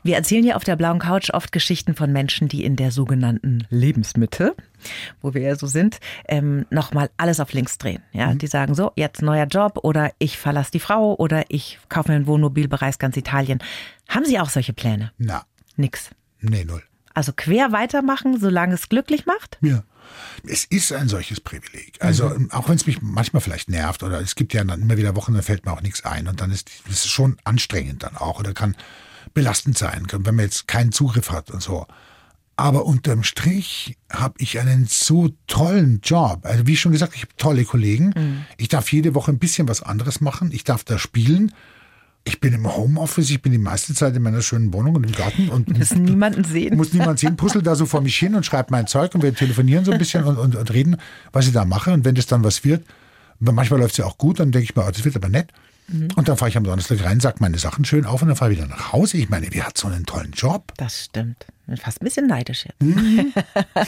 [0.04, 3.66] Wir erzählen hier auf der blauen Couch oft Geschichten von Menschen, die in der sogenannten
[3.70, 4.56] Lebensmitte,
[5.22, 8.02] wo wir ja so sind, ähm, nochmal alles auf links drehen.
[8.12, 8.38] Ja, Mhm.
[8.40, 12.16] die sagen so, jetzt neuer Job oder ich verlasse die Frau oder ich kaufe mir
[12.18, 13.60] ein Wohnmobil, bereise ganz Italien.
[14.08, 15.12] Haben Sie auch solche Pläne?
[15.18, 16.10] Na, Nix.
[16.40, 16.84] nee, null.
[17.18, 19.58] Also quer weitermachen, solange es glücklich macht?
[19.62, 19.82] Ja.
[20.48, 21.98] Es ist ein solches Privileg.
[22.00, 25.16] Also auch wenn es mich manchmal vielleicht nervt oder es gibt ja dann immer wieder
[25.16, 28.40] Wochen, da fällt mir auch nichts ein und dann ist es schon anstrengend dann auch
[28.40, 28.76] oder kann
[29.34, 31.88] belastend sein, wenn man jetzt keinen Zugriff hat und so.
[32.56, 36.42] Aber unterm Strich habe ich einen so tollen Job.
[36.44, 38.46] Also wie schon gesagt, ich habe tolle Kollegen.
[38.58, 40.52] Ich darf jede Woche ein bisschen was anderes machen.
[40.52, 41.52] Ich darf da spielen.
[42.28, 43.30] Ich bin im Homeoffice.
[43.30, 46.44] Ich bin die meiste Zeit in meiner schönen Wohnung und im Garten und Müssen niemanden
[46.44, 46.76] sehen.
[46.76, 49.34] muss niemand sehen, puzzle da so vor mich hin und schreibe mein Zeug und wir
[49.34, 50.98] telefonieren so ein bisschen und, und, und reden,
[51.32, 51.94] was ich da mache.
[51.94, 52.84] Und wenn das dann was wird,
[53.40, 55.54] manchmal läuft es ja auch gut, dann denke ich mir, oh, das wird aber nett.
[55.90, 58.52] Und dann fahre ich am Donnerstag rein, sage meine Sachen schön auf und dann fahre
[58.52, 59.16] ich wieder nach Hause.
[59.18, 60.74] Ich meine, wer hat so einen tollen Job?
[60.76, 61.46] Das stimmt.
[61.66, 62.82] Bin fast ein bisschen neidisch jetzt.
[62.82, 63.34] Mhm.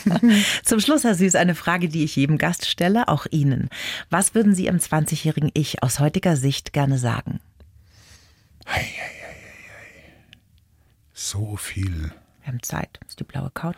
[0.64, 3.70] Zum Schluss, Herr Süß, eine Frage, die ich jedem Gast stelle, auch Ihnen.
[4.10, 7.42] Was würden Sie Ihrem 20-jährigen Ich aus heutiger Sicht gerne sagen?
[11.14, 12.12] So viel.
[12.42, 12.98] Wir haben Zeit.
[13.02, 13.78] Das ist die blaue Couch.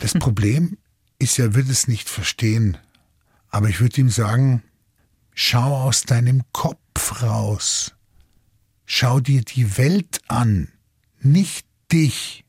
[0.00, 0.76] Das Problem
[1.18, 2.76] ist, er wird es nicht verstehen.
[3.48, 4.62] Aber ich würde ihm sagen,
[5.34, 7.94] schau aus deinem Kopf raus.
[8.86, 10.68] Schau dir die Welt an,
[11.20, 12.44] nicht dich.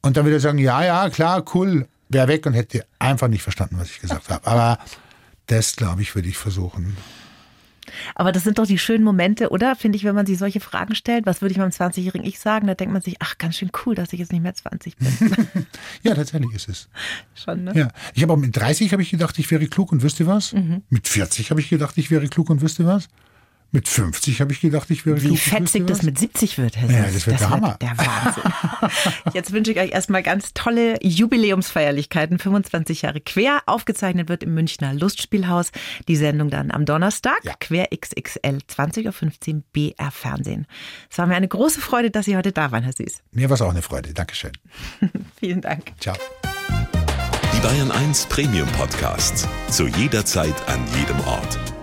[0.00, 3.42] Und dann würde er sagen, ja, ja, klar, cool, wäre weg und hätte einfach nicht
[3.42, 4.46] verstanden, was ich gesagt habe.
[4.46, 4.78] Aber
[5.46, 6.96] das, glaube ich, würde ich versuchen.
[8.14, 9.76] Aber das sind doch die schönen Momente, oder?
[9.76, 11.26] Finde ich, wenn man sich solche Fragen stellt.
[11.26, 12.66] Was würde ich meinem 20-jährigen Ich sagen?
[12.66, 15.08] Da denkt man sich, ach, ganz schön cool, dass ich jetzt nicht mehr 20 bin.
[16.02, 16.88] Ja, tatsächlich ist es.
[17.34, 17.72] Schon, ne?
[17.74, 20.54] Ja, ich habe auch mit 30 habe ich gedacht, ich wäre klug und wüsste was.
[20.88, 23.08] Mit 40 habe ich gedacht, ich wäre klug und wüsste was.
[23.74, 27.04] Mit 50 habe ich gedacht, ich wäre Wie fetzig das mit 70 wird, Herr Ja,
[27.04, 27.14] Süß.
[27.14, 27.78] das wird der Hammer.
[27.80, 28.92] der Wahnsinn.
[29.32, 32.38] Jetzt wünsche ich euch erstmal ganz tolle Jubiläumsfeierlichkeiten.
[32.38, 33.62] 25 Jahre quer.
[33.64, 35.70] Aufgezeichnet wird im Münchner Lustspielhaus.
[36.06, 37.38] Die Sendung dann am Donnerstag.
[37.44, 37.54] Ja.
[37.60, 40.66] Quer XXL, 20.15 Uhr BR Fernsehen.
[41.10, 43.22] Es war mir eine große Freude, dass Sie heute da waren, Herr Süß.
[43.32, 44.12] Mir war es auch eine Freude.
[44.12, 44.52] Dankeschön.
[45.40, 45.92] Vielen Dank.
[45.98, 46.16] Ciao.
[47.54, 49.48] Die Bayern 1 Premium Podcasts.
[49.70, 51.58] Zu jeder Zeit, an jedem Ort.